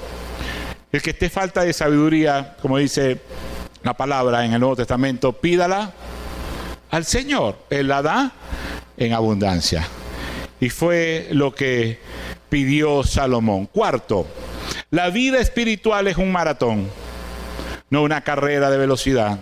El 0.91 1.01
que 1.01 1.11
esté 1.11 1.29
falta 1.29 1.63
de 1.63 1.73
sabiduría, 1.73 2.55
como 2.61 2.77
dice 2.77 3.19
la 3.83 3.93
palabra 3.93 4.45
en 4.45 4.53
el 4.53 4.59
Nuevo 4.59 4.75
Testamento, 4.75 5.33
pídala 5.33 5.91
al 6.91 7.05
Señor. 7.05 7.57
Él 7.69 7.87
la 7.87 8.01
da 8.01 8.31
en 8.97 9.13
abundancia. 9.13 9.87
Y 10.59 10.69
fue 10.69 11.27
lo 11.31 11.53
que 11.53 11.99
pidió 12.49 13.03
Salomón. 13.03 13.67
Cuarto, 13.67 14.27
la 14.89 15.09
vida 15.09 15.39
espiritual 15.39 16.07
es 16.07 16.17
un 16.17 16.31
maratón, 16.31 16.89
no 17.89 18.03
una 18.03 18.21
carrera 18.21 18.69
de 18.69 18.77
velocidad 18.77 19.39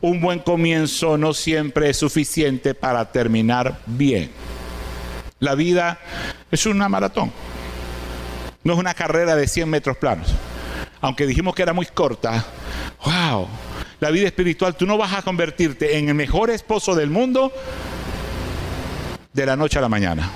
un 0.00 0.20
buen 0.20 0.38
comienzo 0.38 1.18
no 1.18 1.34
siempre 1.34 1.90
es 1.90 1.96
suficiente 1.96 2.74
para 2.74 3.10
terminar 3.10 3.80
bien. 3.86 4.30
La 5.40 5.54
vida 5.54 5.98
es 6.50 6.66
una 6.66 6.88
maratón, 6.88 7.32
no 8.64 8.72
es 8.72 8.78
una 8.78 8.94
carrera 8.94 9.36
de 9.36 9.46
100 9.46 9.68
metros 9.68 9.96
planos. 9.96 10.28
Aunque 11.00 11.26
dijimos 11.26 11.54
que 11.54 11.62
era 11.62 11.72
muy 11.72 11.86
corta, 11.86 12.44
wow, 13.04 13.46
la 14.00 14.10
vida 14.10 14.26
espiritual, 14.26 14.76
tú 14.76 14.86
no 14.86 14.98
vas 14.98 15.12
a 15.12 15.22
convertirte 15.22 15.98
en 15.98 16.08
el 16.08 16.14
mejor 16.14 16.50
esposo 16.50 16.94
del 16.94 17.10
mundo 17.10 17.52
de 19.32 19.46
la 19.46 19.56
noche 19.56 19.78
a 19.78 19.82
la 19.82 19.88
mañana. 19.88 20.28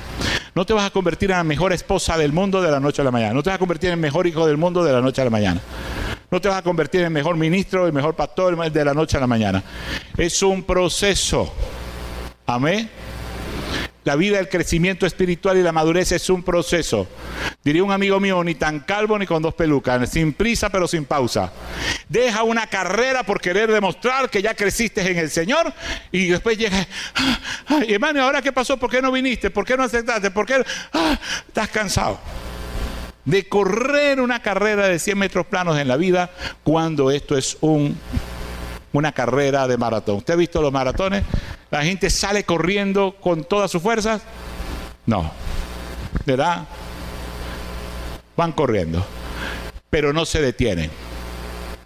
No 0.55 0.67
te 0.67 0.73
vas 0.73 0.85
a 0.85 0.91
convertir 0.91 1.31
en 1.31 1.39
la 1.39 1.45
mejor 1.45 1.73
esposa 1.73 2.17
del 2.17 2.33
mundo 2.33 2.61
de 2.61 2.71
la 2.71 2.79
noche 2.79 3.03
a 3.03 3.05
la 3.05 3.11
mañana. 3.11 3.33
No 3.33 3.43
te 3.43 3.51
vas 3.51 3.57
a 3.57 3.59
convertir 3.59 3.89
en 3.89 3.95
el 3.95 4.01
mejor 4.01 4.27
hijo 4.27 4.47
del 4.47 4.57
mundo 4.57 4.85
de 4.85 4.93
la 4.93 5.01
noche 5.01 5.21
a 5.21 5.25
la 5.25 5.31
mañana. 5.31 5.61
No 6.33 6.41
te 6.41 6.49
vas 6.49 6.57
a 6.57 6.63
convertir 6.63 7.03
en 7.03 7.09
el 7.09 7.13
mejor 7.13 7.37
ministro, 7.37 7.87
el 7.87 7.93
mejor 7.93 8.17
pastor 8.17 8.73
de 8.73 8.85
la 8.87 8.95
noche 8.95 9.19
a 9.19 9.21
la 9.21 9.27
mañana. 9.27 9.63
Es 10.17 10.43
un 10.43 10.63
proceso. 10.63 11.53
Amén. 12.47 12.89
La 14.05 14.17
vida 14.17 14.39
del 14.39 14.49
crecimiento 14.49 15.05
espiritual 15.05 15.59
y 15.59 15.63
la 15.63 15.73
madurez 15.73 16.11
es 16.11 16.31
un 16.31 16.43
proceso. 16.43 17.07
Diría 17.63 17.85
un 17.85 17.93
amigo 17.93 18.19
mío, 18.19 18.43
ni 18.43 18.55
tan 18.55 18.81
calvo 18.81 19.19
ni 19.19 19.27
con 19.27 19.43
dos 19.43 19.53
pelucas, 19.53 20.09
sin 20.09 20.33
prisa 20.33 20.71
pero 20.71 20.89
sin 20.89 21.05
pausa. 21.05 21.53
Deja 22.09 22.45
una 22.45 22.67
carrera 22.67 23.25
por 23.25 23.39
querer 23.39 23.71
demostrar 23.71 24.31
que 24.31 24.41
ya 24.41 24.55
creciste 24.55 25.03
en 25.03 25.19
el 25.19 25.31
Señor 25.31 25.71
y 26.11 26.29
después 26.29 26.57
llega, 26.57 26.87
ay, 27.67 27.93
hermano, 27.93 28.23
¿ahora 28.23 28.41
qué 28.41 28.53
pasó? 28.53 28.79
¿Por 28.79 28.91
qué 28.91 29.03
no 29.03 29.13
viniste? 29.13 29.51
¿Por 29.51 29.67
qué 29.67 29.77
no 29.77 29.83
aceptaste? 29.83 30.31
¿Por 30.31 30.47
qué? 30.47 30.65
Ah, 30.95 31.19
estás 31.47 31.69
cansado 31.69 32.19
de 33.25 33.49
correr 33.49 34.21
una 34.21 34.43
carrera 34.43 34.89
de 34.89 34.99
100 34.99 35.19
metros 35.19 35.47
planos 35.47 35.79
en 35.79 35.89
la 35.89 35.97
vida 35.97 36.31
cuando 36.65 37.11
esto 37.11 37.37
es 37.37 37.57
un, 37.61 37.97
una 38.93 39.13
carrera 39.13 39.69
de 39.69 39.77
maratón. 39.77 40.17
¿Usted 40.17 40.35
ha 40.35 40.37
visto 40.37 40.61
los 40.61 40.73
maratones? 40.73 41.23
La 41.71 41.83
gente 41.83 42.11
sale 42.11 42.45
corriendo 42.45 43.17
con 43.21 43.45
todas 43.45 43.71
sus 43.71 43.83
fuerzas. 43.83 44.23
No. 45.07 45.31
¿Verdad? 46.27 46.67
Van 48.37 48.53
corriendo. 48.53 49.05
Pero 49.89 50.13
no 50.13 50.25
se 50.25 50.41
detienen. 50.41 50.91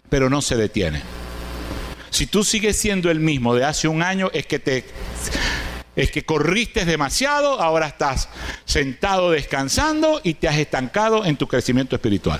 Pero 0.08 0.30
no 0.30 0.40
se 0.40 0.56
detienen. 0.56 1.02
Si 2.10 2.26
tú 2.26 2.44
sigues 2.44 2.76
siendo 2.76 3.10
el 3.10 3.20
mismo 3.20 3.54
de 3.54 3.64
hace 3.64 3.88
un 3.88 4.02
año, 4.02 4.30
es 4.32 4.46
que 4.46 4.58
te 4.58 4.84
es 5.96 6.10
que 6.10 6.24
corriste 6.24 6.84
demasiado, 6.84 7.60
ahora 7.60 7.86
estás 7.86 8.28
sentado 8.66 9.30
descansando 9.30 10.20
y 10.22 10.34
te 10.34 10.46
has 10.46 10.58
estancado 10.58 11.24
en 11.24 11.36
tu 11.36 11.48
crecimiento 11.48 11.96
espiritual. 11.96 12.38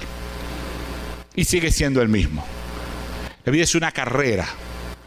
Y 1.34 1.44
sigues 1.44 1.74
siendo 1.74 2.02
el 2.02 2.08
mismo. 2.08 2.44
La 3.44 3.52
vida 3.52 3.64
es 3.64 3.74
una 3.74 3.92
carrera. 3.92 4.46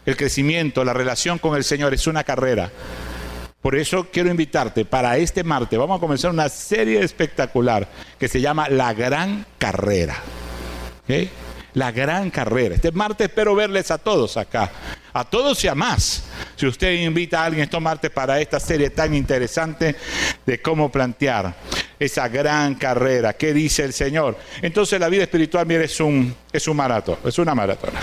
El 0.04 0.16
crecimiento, 0.16 0.84
la 0.84 0.92
relación 0.92 1.38
con 1.38 1.56
el 1.56 1.62
Señor 1.62 1.94
es 1.94 2.06
una 2.06 2.24
carrera. 2.24 2.70
Por 3.62 3.76
eso 3.76 4.08
quiero 4.10 4.30
invitarte 4.30 4.84
para 4.84 5.16
este 5.18 5.44
martes. 5.44 5.78
Vamos 5.78 5.98
a 5.98 6.00
comenzar 6.00 6.30
una 6.30 6.48
serie 6.48 7.02
espectacular 7.04 7.86
que 8.18 8.26
se 8.26 8.40
llama 8.40 8.68
La 8.68 8.94
Gran 8.94 9.46
Carrera. 9.58 10.16
La 11.74 11.92
Gran 11.92 12.30
Carrera. 12.30 12.74
Este 12.74 12.92
martes 12.92 13.28
espero 13.28 13.54
verles 13.54 13.90
a 13.90 13.98
todos 13.98 14.36
acá. 14.36 14.70
A 15.12 15.24
todos 15.24 15.62
y 15.64 15.68
a 15.68 15.74
más. 15.74 16.24
Si 16.56 16.66
usted 16.66 16.92
invita 16.92 17.42
a 17.42 17.46
alguien 17.46 17.64
estos 17.64 17.80
martes 17.80 18.10
para 18.10 18.40
esta 18.40 18.60
serie 18.60 18.90
tan 18.90 19.14
interesante 19.14 19.96
de 20.46 20.62
cómo 20.62 20.90
plantear 20.90 21.54
esa 21.98 22.28
gran 22.28 22.74
carrera. 22.74 23.34
¿Qué 23.34 23.52
dice 23.52 23.84
el 23.84 23.92
Señor? 23.92 24.36
Entonces 24.62 24.98
la 24.98 25.08
vida 25.08 25.24
espiritual, 25.24 25.66
mire, 25.66 25.84
es 25.84 26.00
un, 26.00 26.34
es 26.52 26.66
un 26.66 26.76
maratón. 26.76 27.18
Es 27.24 27.38
una 27.38 27.54
maratona. 27.54 28.00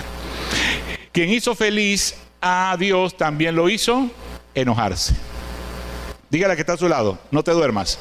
Quien 1.12 1.30
hizo 1.30 1.54
feliz 1.54 2.14
a 2.40 2.76
Dios 2.78 3.16
también 3.16 3.56
lo 3.56 3.68
hizo 3.68 4.10
enojarse. 4.54 5.14
Dígale 6.30 6.54
que 6.54 6.60
está 6.60 6.74
a 6.74 6.76
su 6.76 6.88
lado, 6.88 7.18
no 7.30 7.42
te 7.42 7.52
duermas. 7.52 7.98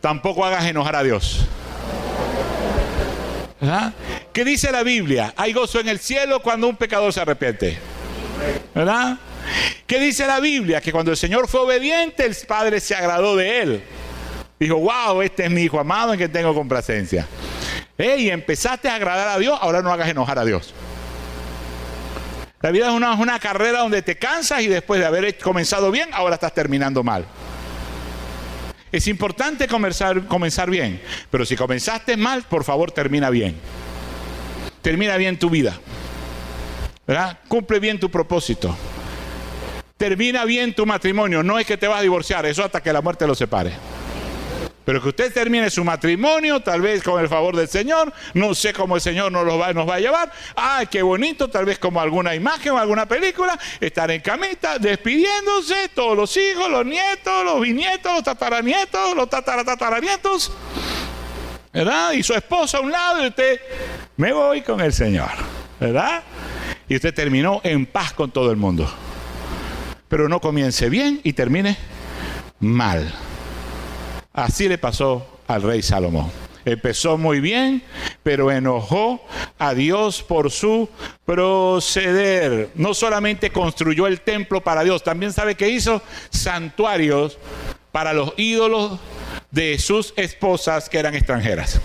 Tampoco 0.00 0.44
hagas 0.44 0.64
enojar 0.64 0.96
a 0.96 1.02
Dios. 1.02 1.46
¿Verdad? 3.60 3.92
¿Qué 4.32 4.44
dice 4.44 4.70
la 4.70 4.82
Biblia? 4.82 5.34
Hay 5.36 5.52
gozo 5.52 5.80
en 5.80 5.88
el 5.88 5.98
cielo 5.98 6.40
cuando 6.40 6.68
un 6.68 6.76
pecador 6.76 7.12
se 7.12 7.20
arrepiente. 7.20 7.78
¿Verdad? 8.74 9.18
¿Qué 9.86 9.98
dice 9.98 10.26
la 10.26 10.40
Biblia? 10.40 10.80
Que 10.80 10.92
cuando 10.92 11.10
el 11.10 11.16
Señor 11.16 11.48
fue 11.48 11.60
obediente, 11.60 12.24
el 12.24 12.36
Padre 12.46 12.80
se 12.80 12.94
agradó 12.94 13.34
de 13.36 13.62
él. 13.62 13.82
Dijo, 14.60 14.76
wow, 14.76 15.22
este 15.22 15.44
es 15.44 15.50
mi 15.50 15.62
hijo 15.62 15.80
amado 15.80 16.12
en 16.12 16.18
que 16.18 16.28
tengo 16.28 16.54
complacencia. 16.54 17.26
Y 17.96 18.30
empezaste 18.30 18.88
a 18.88 18.94
agradar 18.94 19.28
a 19.28 19.38
Dios, 19.38 19.58
ahora 19.60 19.82
no 19.82 19.92
hagas 19.92 20.08
enojar 20.08 20.38
a 20.38 20.44
Dios. 20.44 20.72
La 22.60 22.70
vida 22.70 22.88
es 22.88 22.94
una 22.94 23.38
carrera 23.38 23.80
donde 23.80 24.02
te 24.02 24.16
cansas 24.18 24.62
y 24.62 24.68
después 24.68 25.00
de 25.00 25.06
haber 25.06 25.36
comenzado 25.38 25.90
bien, 25.90 26.08
ahora 26.12 26.34
estás 26.34 26.52
terminando 26.52 27.02
mal. 27.02 27.24
Es 28.90 29.06
importante 29.06 29.66
comenzar, 29.68 30.26
comenzar 30.26 30.70
bien, 30.70 31.00
pero 31.30 31.44
si 31.44 31.56
comenzaste 31.56 32.16
mal, 32.16 32.44
por 32.44 32.64
favor 32.64 32.90
termina 32.90 33.30
bien. 33.30 33.56
Termina 34.82 35.16
bien 35.16 35.38
tu 35.38 35.50
vida. 35.50 35.78
¿verdad? 37.08 37.38
Cumple 37.48 37.80
bien 37.80 37.98
tu 37.98 38.10
propósito. 38.10 38.76
Termina 39.96 40.44
bien 40.44 40.74
tu 40.74 40.84
matrimonio. 40.84 41.42
No 41.42 41.58
es 41.58 41.66
que 41.66 41.78
te 41.78 41.88
vas 41.88 42.00
a 42.00 42.02
divorciar, 42.02 42.44
eso 42.44 42.62
hasta 42.62 42.82
que 42.82 42.92
la 42.92 43.00
muerte 43.00 43.26
lo 43.26 43.34
separe. 43.34 43.72
Pero 44.88 45.02
que 45.02 45.10
usted 45.10 45.30
termine 45.30 45.68
su 45.68 45.84
matrimonio, 45.84 46.60
tal 46.60 46.80
vez 46.80 47.02
con 47.02 47.20
el 47.20 47.28
favor 47.28 47.54
del 47.54 47.68
Señor, 47.68 48.10
no 48.32 48.54
sé 48.54 48.72
cómo 48.72 48.94
el 48.94 49.02
Señor 49.02 49.30
nos, 49.30 49.46
va, 49.46 49.70
nos 49.74 49.86
va 49.86 49.96
a 49.96 50.00
llevar. 50.00 50.32
Ay, 50.56 50.86
qué 50.86 51.02
bonito, 51.02 51.50
tal 51.50 51.66
vez 51.66 51.78
como 51.78 52.00
alguna 52.00 52.34
imagen 52.34 52.72
o 52.72 52.78
alguna 52.78 53.04
película, 53.04 53.58
estar 53.80 54.10
en 54.10 54.22
camita, 54.22 54.78
despidiéndose, 54.78 55.90
todos 55.94 56.16
los 56.16 56.34
hijos, 56.38 56.70
los 56.70 56.86
nietos, 56.86 57.44
los 57.44 57.60
bisnietos, 57.60 58.14
los 58.14 58.24
tataranietos, 58.24 59.14
los 59.14 59.28
tataratataranietos, 59.28 60.52
¿verdad? 61.70 62.12
Y 62.12 62.22
su 62.22 62.32
esposa 62.32 62.78
a 62.78 62.80
un 62.80 62.90
lado 62.90 63.22
y 63.22 63.28
usted, 63.28 63.60
me 64.16 64.32
voy 64.32 64.62
con 64.62 64.80
el 64.80 64.94
Señor, 64.94 65.32
¿verdad? 65.78 66.22
Y 66.88 66.96
usted 66.96 67.12
terminó 67.12 67.60
en 67.62 67.84
paz 67.84 68.14
con 68.14 68.30
todo 68.30 68.50
el 68.50 68.56
mundo. 68.56 68.90
Pero 70.08 70.30
no 70.30 70.40
comience 70.40 70.88
bien 70.88 71.20
y 71.24 71.34
termine 71.34 71.76
mal. 72.58 73.27
Así 74.38 74.68
le 74.68 74.78
pasó 74.78 75.26
al 75.48 75.62
rey 75.62 75.82
Salomón. 75.82 76.30
Empezó 76.64 77.18
muy 77.18 77.40
bien, 77.40 77.82
pero 78.22 78.52
enojó 78.52 79.20
a 79.58 79.74
Dios 79.74 80.22
por 80.22 80.52
su 80.52 80.88
proceder. 81.24 82.70
No 82.76 82.94
solamente 82.94 83.50
construyó 83.50 84.06
el 84.06 84.20
templo 84.20 84.60
para 84.60 84.84
Dios, 84.84 85.02
también 85.02 85.32
sabe 85.32 85.56
que 85.56 85.68
hizo 85.68 86.02
santuarios 86.30 87.36
para 87.90 88.12
los 88.12 88.32
ídolos 88.36 89.00
de 89.50 89.76
sus 89.80 90.14
esposas 90.16 90.88
que 90.88 91.00
eran 91.00 91.16
extranjeras. 91.16 91.80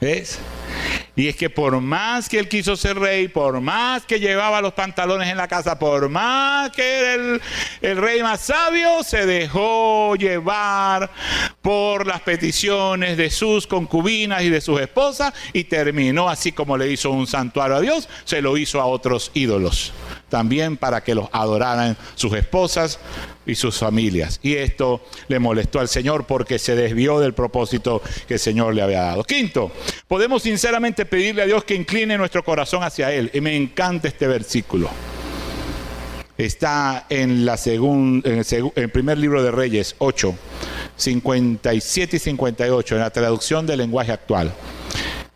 ¿Ves? 0.00 0.38
Y 1.14 1.28
es 1.28 1.36
que 1.36 1.50
por 1.50 1.78
más 1.80 2.28
que 2.28 2.38
él 2.38 2.48
quiso 2.48 2.74
ser 2.74 2.98
rey, 2.98 3.28
por 3.28 3.60
más 3.60 4.06
que 4.06 4.18
llevaba 4.18 4.62
los 4.62 4.72
pantalones 4.72 5.28
en 5.28 5.36
la 5.36 5.46
casa, 5.46 5.78
por 5.78 6.08
más 6.08 6.70
que 6.70 6.98
era 6.98 7.14
el, 7.14 7.42
el, 7.82 7.96
rey 7.98 8.22
más 8.22 8.40
sabio, 8.40 9.02
se 9.02 9.26
dejó 9.26 10.14
llevar 10.16 11.10
por 11.62 12.06
las 12.06 12.20
peticiones 12.20 13.16
de 13.16 13.30
sus 13.30 13.66
concubinas 13.66 14.42
y 14.42 14.50
de 14.50 14.60
sus 14.60 14.80
esposas 14.80 15.32
y 15.52 15.64
terminó 15.64 16.28
así 16.28 16.52
como 16.52 16.76
le 16.76 16.90
hizo 16.90 17.10
un 17.10 17.26
santuario 17.26 17.76
a 17.76 17.80
Dios, 17.80 18.08
se 18.24 18.42
lo 18.42 18.56
hizo 18.56 18.80
a 18.80 18.86
otros 18.86 19.30
ídolos, 19.32 19.92
también 20.28 20.76
para 20.76 21.02
que 21.02 21.14
los 21.14 21.28
adoraran 21.32 21.96
sus 22.16 22.34
esposas 22.34 22.98
y 23.46 23.54
sus 23.54 23.78
familias. 23.78 24.40
Y 24.42 24.54
esto 24.54 25.02
le 25.28 25.38
molestó 25.38 25.78
al 25.80 25.88
Señor 25.88 26.26
porque 26.26 26.58
se 26.58 26.74
desvió 26.74 27.20
del 27.20 27.34
propósito 27.34 28.02
que 28.26 28.34
el 28.34 28.40
Señor 28.40 28.74
le 28.74 28.82
había 28.82 29.02
dado. 29.02 29.24
Quinto, 29.24 29.70
podemos 30.08 30.42
sinceramente 30.42 31.06
pedirle 31.06 31.42
a 31.42 31.46
Dios 31.46 31.64
que 31.64 31.74
incline 31.74 32.18
nuestro 32.18 32.44
corazón 32.44 32.82
hacia 32.82 33.12
Él. 33.12 33.30
Y 33.32 33.40
me 33.40 33.56
encanta 33.56 34.08
este 34.08 34.26
versículo. 34.26 34.90
Está 36.38 37.06
en, 37.08 37.46
el, 37.46 38.72
el 38.74 38.88
primer 38.90 39.18
libro 39.18 39.42
de 39.42 39.50
Reyes 39.50 39.94
8, 39.98 40.34
57 40.96 42.16
y 42.16 42.18
58, 42.18 42.94
en 42.94 43.00
la 43.00 43.10
traducción 43.10 43.66
del 43.66 43.78
lenguaje 43.78 44.12
actual. 44.12 44.52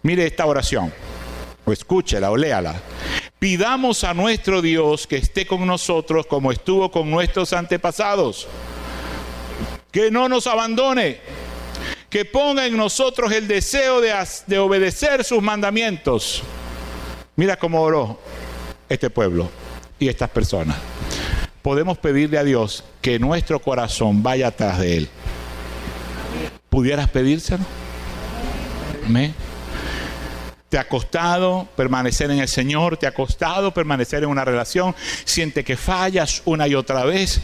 Mire 0.02 0.26
esta 0.26 0.46
oración, 0.46 0.92
o 1.64 1.72
escúchela 1.72 2.30
o 2.30 2.36
léala. 2.36 2.80
Pidamos 3.38 4.04
a 4.04 4.14
nuestro 4.14 4.62
Dios 4.62 5.06
que 5.06 5.16
esté 5.16 5.46
con 5.46 5.66
nosotros 5.66 6.26
como 6.26 6.52
estuvo 6.52 6.90
con 6.90 7.10
nuestros 7.10 7.52
antepasados. 7.52 8.48
Que 9.92 10.10
no 10.10 10.28
nos 10.28 10.46
abandone 10.46 11.20
que 12.08 12.24
ponga 12.24 12.66
en 12.66 12.76
nosotros 12.76 13.32
el 13.32 13.48
deseo 13.48 14.00
de, 14.00 14.58
obedecer 14.58 15.24
sus 15.24 15.42
mandamientos. 15.42 16.42
Mira 17.34 17.56
cómo 17.58 17.82
oró 17.82 18.18
este 18.88 19.10
pueblo 19.10 19.50
y 19.98 20.08
estas 20.08 20.30
personas. 20.30 20.76
Podemos 21.62 21.98
pedirle 21.98 22.38
a 22.38 22.44
Dios 22.44 22.84
que 23.02 23.18
nuestro 23.18 23.60
corazón 23.60 24.22
vaya 24.22 24.48
atrás 24.48 24.78
de 24.78 24.96
Él. 24.96 25.08
¿Pudieras 26.76 27.08
pedírselo? 27.08 27.64
Amén. 29.06 29.34
¿Te 30.68 30.76
ha 30.76 30.86
costado 30.86 31.66
permanecer 31.74 32.30
en 32.30 32.40
el 32.40 32.48
Señor? 32.48 32.98
¿Te 32.98 33.06
ha 33.06 33.14
costado 33.14 33.72
permanecer 33.72 34.24
en 34.24 34.28
una 34.28 34.44
relación? 34.44 34.94
¿Siente 35.24 35.64
que 35.64 35.78
fallas 35.78 36.42
una 36.44 36.68
y 36.68 36.74
otra 36.74 37.06
vez? 37.06 37.40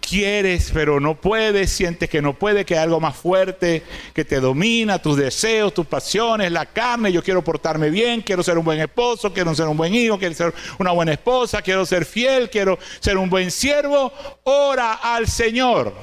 quieres 0.00 0.72
pero 0.74 0.98
no 0.98 1.14
puedes, 1.14 1.70
sientes 1.70 2.08
que 2.08 2.20
no 2.20 2.32
puedes, 2.32 2.66
que 2.66 2.74
hay 2.74 2.82
algo 2.82 2.98
más 2.98 3.14
fuerte 3.14 3.84
que 4.12 4.24
te 4.24 4.40
domina, 4.40 5.00
tus 5.00 5.16
deseos, 5.16 5.72
tus 5.72 5.86
pasiones, 5.86 6.50
la 6.50 6.66
carne, 6.66 7.12
yo 7.12 7.22
quiero 7.22 7.44
portarme 7.44 7.90
bien, 7.90 8.22
quiero 8.22 8.42
ser 8.42 8.58
un 8.58 8.64
buen 8.64 8.80
esposo, 8.80 9.32
quiero 9.32 9.54
ser 9.54 9.68
un 9.68 9.76
buen 9.76 9.94
hijo, 9.94 10.18
quiero 10.18 10.34
ser 10.34 10.52
una 10.78 10.90
buena 10.90 11.12
esposa, 11.12 11.62
quiero 11.62 11.86
ser 11.86 12.04
fiel, 12.04 12.50
quiero 12.50 12.76
ser 12.98 13.18
un 13.18 13.30
buen 13.30 13.52
siervo, 13.52 14.12
ora 14.42 14.94
al 14.94 15.28
Señor. 15.28 15.94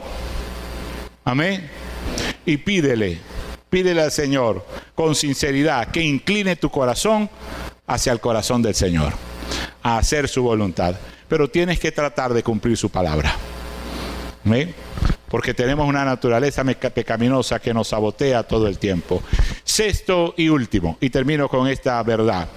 Amén. 1.25 1.84
Y 2.45 2.57
pídele, 2.57 3.19
pídele 3.69 4.01
al 4.01 4.11
Señor 4.11 4.65
con 4.93 5.15
sinceridad 5.15 5.89
que 5.89 6.01
incline 6.01 6.55
tu 6.55 6.69
corazón 6.69 7.29
hacia 7.87 8.11
el 8.11 8.19
corazón 8.19 8.61
del 8.61 8.75
Señor, 8.75 9.13
a 9.83 9.97
hacer 9.97 10.27
su 10.27 10.43
voluntad. 10.43 10.95
pero 11.27 11.49
tienes 11.49 11.79
que 11.79 11.91
tratar 11.91 12.33
de 12.33 12.43
cumplir 12.43 12.77
su 12.77 12.89
palabra. 12.89 13.35
Porque 15.27 15.55
tenemos 15.55 15.87
una 15.87 16.05
naturaleza 16.05 16.63
pecaminosa 16.63 17.59
que 17.59 17.73
nos 17.73 17.87
sabotea 17.87 18.43
todo 18.43 18.67
el 18.67 18.77
tiempo. 18.77 19.23
Sexto 19.63 20.35
y 20.37 20.49
último, 20.49 20.97
y 21.01 21.09
termino 21.09 21.49
con 21.49 21.67
esta 21.67 22.01
verdad 22.03 22.47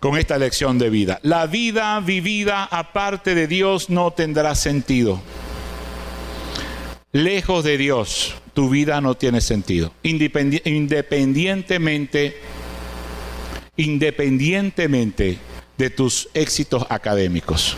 con 0.00 0.16
esta 0.16 0.38
lección 0.38 0.78
de 0.78 0.88
vida. 0.88 1.20
La 1.22 1.46
vida 1.46 2.00
vivida 2.00 2.64
aparte 2.64 3.34
de 3.34 3.46
Dios 3.46 3.90
no 3.90 4.12
tendrá 4.12 4.54
sentido. 4.54 5.20
Lejos 7.12 7.64
de 7.64 7.76
Dios, 7.76 8.36
tu 8.54 8.70
vida 8.70 9.00
no 9.00 9.16
tiene 9.16 9.40
sentido. 9.40 9.92
independientemente, 10.02 12.36
independientemente 13.76 15.38
de 15.76 15.90
tus 15.90 16.28
éxitos 16.34 16.86
académicos 16.88 17.76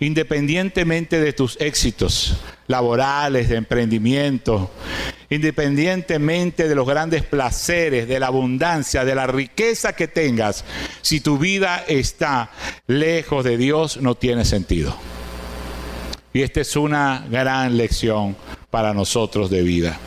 independientemente 0.00 1.20
de 1.20 1.32
tus 1.32 1.56
éxitos 1.60 2.36
laborales, 2.66 3.48
de 3.48 3.56
emprendimiento, 3.56 4.70
independientemente 5.30 6.68
de 6.68 6.74
los 6.74 6.86
grandes 6.86 7.22
placeres, 7.22 8.08
de 8.08 8.20
la 8.20 8.26
abundancia, 8.26 9.04
de 9.04 9.14
la 9.14 9.26
riqueza 9.26 9.94
que 9.94 10.08
tengas, 10.08 10.64
si 11.02 11.20
tu 11.20 11.38
vida 11.38 11.84
está 11.86 12.50
lejos 12.86 13.44
de 13.44 13.56
Dios, 13.56 13.98
no 13.98 14.16
tiene 14.16 14.44
sentido. 14.44 14.96
Y 16.36 16.42
esta 16.42 16.60
es 16.60 16.76
una 16.76 17.26
gran 17.30 17.78
lección 17.78 18.36
para 18.68 18.92
nosotros 18.92 19.48
de 19.48 19.62
vida. 19.62 19.98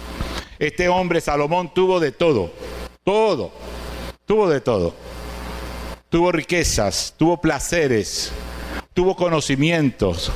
Este 0.60 0.88
hombre, 0.88 1.22
Salomón, 1.22 1.74
tuvo 1.74 2.00
de 2.00 2.12
todo, 2.12 2.54
todo, 3.04 3.52
tuvo 4.28 4.48
de 4.48 4.62
todo. 4.62 4.94
Tuvo 6.08 6.32
riquezas, 6.32 7.16
tuvo 7.18 7.42
placeres, 7.42 8.32
tuvo 8.94 9.16
conocimientos, 9.16 10.32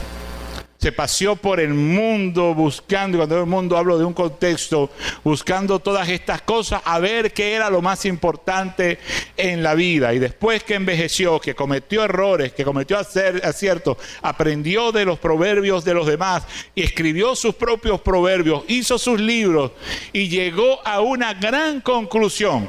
se 0.83 0.91
paseó 0.91 1.37
por 1.37 1.61
el 1.61 1.73
mundo 1.73 2.53
buscando, 2.53 3.15
y 3.15 3.19
cuando 3.19 3.39
el 3.39 3.45
mundo 3.45 3.77
hablo 3.77 3.97
de 3.97 4.03
un 4.03 4.11
contexto, 4.11 4.89
buscando 5.23 5.79
todas 5.79 6.09
estas 6.09 6.41
cosas, 6.41 6.81
a 6.83 6.99
ver 6.99 7.31
qué 7.31 7.53
era 7.53 7.69
lo 7.69 7.81
más 7.81 8.03
importante 8.03 8.99
en 9.37 9.63
la 9.63 9.75
vida. 9.75 10.13
Y 10.13 10.19
después 10.19 10.61
que 10.65 10.73
envejeció, 10.75 11.39
que 11.39 11.55
cometió 11.55 12.03
errores, 12.03 12.51
que 12.51 12.65
cometió 12.65 12.97
aciertos, 12.99 13.95
aprendió 14.21 14.91
de 14.91 15.05
los 15.05 15.19
proverbios 15.19 15.85
de 15.85 15.93
los 15.93 16.05
demás 16.05 16.43
y 16.75 16.83
escribió 16.83 17.33
sus 17.33 17.55
propios 17.55 18.01
proverbios, 18.01 18.65
hizo 18.67 18.97
sus 18.97 19.21
libros 19.21 19.71
y 20.11 20.27
llegó 20.27 20.85
a 20.85 20.99
una 20.99 21.33
gran 21.33 21.79
conclusión, 21.79 22.67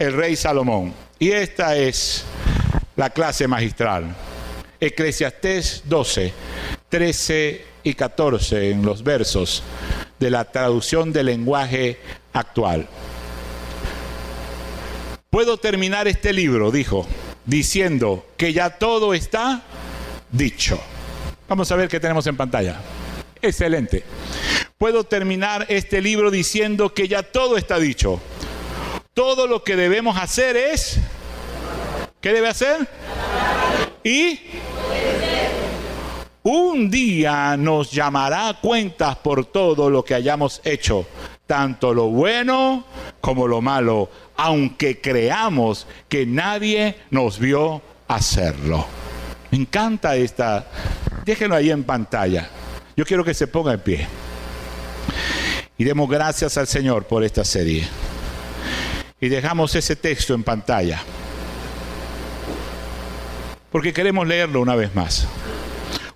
el 0.00 0.14
rey 0.14 0.34
Salomón. 0.34 0.92
Y 1.20 1.30
esta 1.30 1.76
es 1.76 2.24
la 2.96 3.10
clase 3.10 3.46
magistral. 3.46 4.16
Eclesiastés 4.80 5.82
12, 5.86 6.32
13 6.94 7.64
y 7.82 7.94
14 7.94 8.70
en 8.70 8.84
los 8.84 9.02
versos 9.02 9.64
de 10.20 10.30
la 10.30 10.44
traducción 10.44 11.12
del 11.12 11.26
lenguaje 11.26 11.98
actual. 12.32 12.86
Puedo 15.28 15.56
terminar 15.56 16.06
este 16.06 16.32
libro, 16.32 16.70
dijo, 16.70 17.04
diciendo 17.46 18.24
que 18.36 18.52
ya 18.52 18.78
todo 18.78 19.12
está 19.12 19.64
dicho. 20.30 20.80
Vamos 21.48 21.72
a 21.72 21.74
ver 21.74 21.88
qué 21.88 21.98
tenemos 21.98 22.28
en 22.28 22.36
pantalla. 22.36 22.80
Excelente. 23.42 24.04
Puedo 24.78 25.02
terminar 25.02 25.66
este 25.70 26.00
libro 26.00 26.30
diciendo 26.30 26.94
que 26.94 27.08
ya 27.08 27.24
todo 27.24 27.56
está 27.56 27.80
dicho. 27.80 28.20
Todo 29.14 29.48
lo 29.48 29.64
que 29.64 29.74
debemos 29.74 30.16
hacer 30.16 30.56
es... 30.56 30.98
¿Qué 32.20 32.32
debe 32.32 32.46
hacer? 32.46 32.86
Y 34.04 34.38
un 36.44 36.90
día 36.90 37.56
nos 37.56 37.90
llamará 37.90 38.50
a 38.50 38.60
cuentas 38.60 39.16
por 39.16 39.46
todo 39.46 39.88
lo 39.88 40.04
que 40.04 40.14
hayamos 40.14 40.60
hecho, 40.62 41.06
tanto 41.46 41.94
lo 41.94 42.08
bueno 42.08 42.84
como 43.20 43.48
lo 43.48 43.62
malo, 43.62 44.10
aunque 44.36 45.00
creamos 45.00 45.86
que 46.08 46.26
nadie 46.26 46.96
nos 47.10 47.38
vio 47.38 47.80
hacerlo. 48.08 48.86
Me 49.50 49.58
encanta 49.58 50.16
esta. 50.16 50.66
Déjenlo 51.24 51.56
ahí 51.56 51.70
en 51.70 51.82
pantalla. 51.82 52.50
Yo 52.94 53.06
quiero 53.06 53.24
que 53.24 53.32
se 53.32 53.46
ponga 53.46 53.72
en 53.72 53.80
pie. 53.80 54.06
Y 55.78 55.84
demos 55.84 56.10
gracias 56.10 56.58
al 56.58 56.66
Señor 56.66 57.04
por 57.04 57.24
esta 57.24 57.44
serie. 57.44 57.88
Y 59.18 59.28
dejamos 59.28 59.74
ese 59.74 59.96
texto 59.96 60.34
en 60.34 60.44
pantalla. 60.44 61.00
Porque 63.72 63.94
queremos 63.94 64.26
leerlo 64.26 64.60
una 64.60 64.76
vez 64.76 64.94
más. 64.94 65.26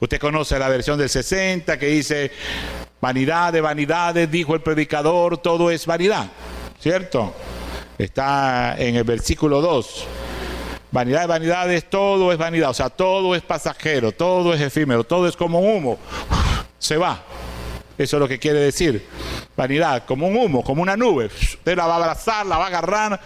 Usted 0.00 0.20
conoce 0.20 0.58
la 0.58 0.68
versión 0.68 0.98
del 0.98 1.08
60 1.08 1.78
que 1.78 1.86
dice, 1.86 2.30
vanidad 3.00 3.52
de 3.52 3.60
vanidades, 3.60 4.30
dijo 4.30 4.54
el 4.54 4.60
predicador, 4.60 5.38
todo 5.38 5.70
es 5.70 5.86
vanidad, 5.86 6.28
¿cierto? 6.80 7.34
Está 7.98 8.76
en 8.78 8.94
el 8.94 9.04
versículo 9.04 9.60
2. 9.60 10.06
Vanidad 10.90 11.22
de 11.22 11.26
vanidades, 11.26 11.90
todo 11.90 12.32
es 12.32 12.38
vanidad, 12.38 12.70
o 12.70 12.74
sea, 12.74 12.90
todo 12.90 13.34
es 13.34 13.42
pasajero, 13.42 14.12
todo 14.12 14.54
es 14.54 14.60
efímero, 14.60 15.04
todo 15.04 15.28
es 15.28 15.36
como 15.36 15.60
humo, 15.60 15.98
se 16.78 16.96
va. 16.96 17.22
Eso 17.98 18.16
es 18.16 18.20
lo 18.20 18.28
que 18.28 18.38
quiere 18.38 18.60
decir. 18.60 19.04
Vanidad, 19.56 20.04
como 20.06 20.28
un 20.28 20.36
humo, 20.36 20.62
como 20.62 20.80
una 20.80 20.96
nube. 20.96 21.26
Usted 21.26 21.76
la 21.76 21.86
va 21.86 21.94
a 21.94 21.96
abrazar, 21.96 22.46
la 22.46 22.56
va 22.56 22.64
a 22.64 22.68
agarrar, 22.68 23.20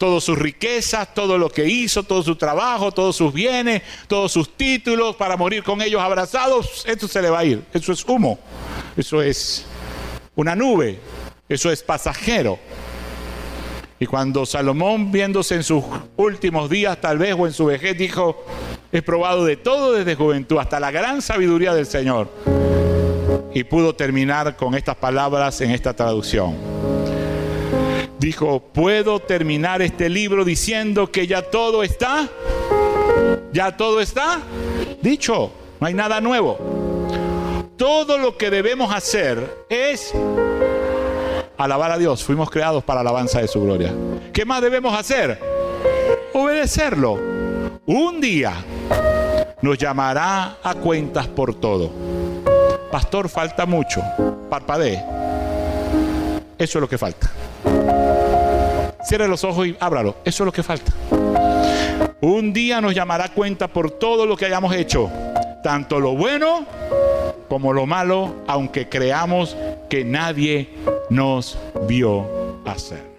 todas 0.00 0.24
sus 0.24 0.38
riquezas, 0.38 1.12
todo 1.12 1.36
lo 1.36 1.50
que 1.50 1.66
hizo, 1.66 2.02
todo 2.02 2.22
su 2.22 2.34
trabajo, 2.34 2.90
todos 2.90 3.14
sus 3.14 3.34
bienes, 3.34 3.82
todos 4.08 4.32
sus 4.32 4.56
títulos 4.56 5.14
para 5.14 5.36
morir 5.36 5.62
con 5.62 5.82
ellos 5.82 6.00
abrazados, 6.00 6.84
esto 6.86 7.06
se 7.06 7.20
le 7.20 7.28
va 7.28 7.40
a 7.40 7.44
ir. 7.44 7.62
Eso 7.70 7.92
es 7.92 8.02
humo, 8.06 8.38
eso 8.96 9.20
es 9.20 9.66
una 10.34 10.56
nube, 10.56 10.98
eso 11.46 11.70
es 11.70 11.82
pasajero. 11.82 12.58
Y 13.98 14.06
cuando 14.06 14.46
Salomón, 14.46 15.12
viéndose 15.12 15.56
en 15.56 15.64
sus 15.64 15.84
últimos 16.16 16.70
días, 16.70 16.98
tal 16.98 17.18
vez, 17.18 17.34
o 17.38 17.46
en 17.46 17.52
su 17.52 17.66
vejez, 17.66 17.98
dijo, 17.98 18.46
he 18.90 19.02
probado 19.02 19.44
de 19.44 19.58
todo 19.58 19.92
desde 19.92 20.14
juventud, 20.14 20.56
hasta 20.56 20.80
la 20.80 20.90
gran 20.90 21.20
sabiduría 21.20 21.74
del 21.74 21.84
Señor. 21.84 22.30
Y 23.52 23.64
pudo 23.64 23.94
terminar 23.94 24.56
con 24.56 24.74
estas 24.74 24.96
palabras 24.96 25.60
en 25.60 25.72
esta 25.72 25.92
traducción 25.92 26.79
dijo, 28.20 28.60
puedo 28.60 29.18
terminar 29.18 29.80
este 29.80 30.10
libro 30.10 30.44
diciendo 30.44 31.10
que 31.10 31.26
ya 31.26 31.42
todo 31.42 31.82
está, 31.82 32.28
ya 33.52 33.76
todo 33.76 34.00
está 34.00 34.40
dicho, 35.00 35.50
no 35.80 35.86
hay 35.86 35.94
nada 35.94 36.20
nuevo. 36.20 36.58
Todo 37.76 38.18
lo 38.18 38.36
que 38.36 38.50
debemos 38.50 38.94
hacer 38.94 39.64
es 39.70 40.12
alabar 41.56 41.92
a 41.92 41.98
Dios. 41.98 42.22
Fuimos 42.22 42.50
creados 42.50 42.84
para 42.84 43.00
alabanza 43.00 43.40
de 43.40 43.48
su 43.48 43.62
gloria. 43.62 43.90
¿Qué 44.34 44.44
más 44.44 44.60
debemos 44.60 44.96
hacer? 44.96 45.40
Obedecerlo. 46.34 47.18
Un 47.86 48.20
día 48.20 48.52
nos 49.62 49.78
llamará 49.78 50.58
a 50.62 50.74
cuentas 50.74 51.26
por 51.26 51.54
todo. 51.54 51.90
Pastor, 52.92 53.30
falta 53.30 53.64
mucho. 53.64 54.02
Parpadee. 54.50 55.02
Eso 56.58 56.78
es 56.78 56.82
lo 56.82 56.88
que 56.88 56.98
falta. 56.98 57.30
Cierre 59.04 59.28
los 59.28 59.44
ojos 59.44 59.66
y 59.66 59.76
ábralo. 59.80 60.16
Eso 60.24 60.44
es 60.44 60.46
lo 60.46 60.52
que 60.52 60.62
falta. 60.62 60.92
Un 62.20 62.52
día 62.52 62.80
nos 62.80 62.94
llamará 62.94 63.30
cuenta 63.30 63.68
por 63.68 63.90
todo 63.90 64.26
lo 64.26 64.36
que 64.36 64.46
hayamos 64.46 64.74
hecho, 64.74 65.10
tanto 65.62 66.00
lo 66.00 66.14
bueno 66.14 66.66
como 67.48 67.72
lo 67.72 67.86
malo, 67.86 68.36
aunque 68.46 68.88
creamos 68.88 69.56
que 69.88 70.04
nadie 70.04 70.68
nos 71.08 71.58
vio 71.88 72.60
hacer. 72.64 73.09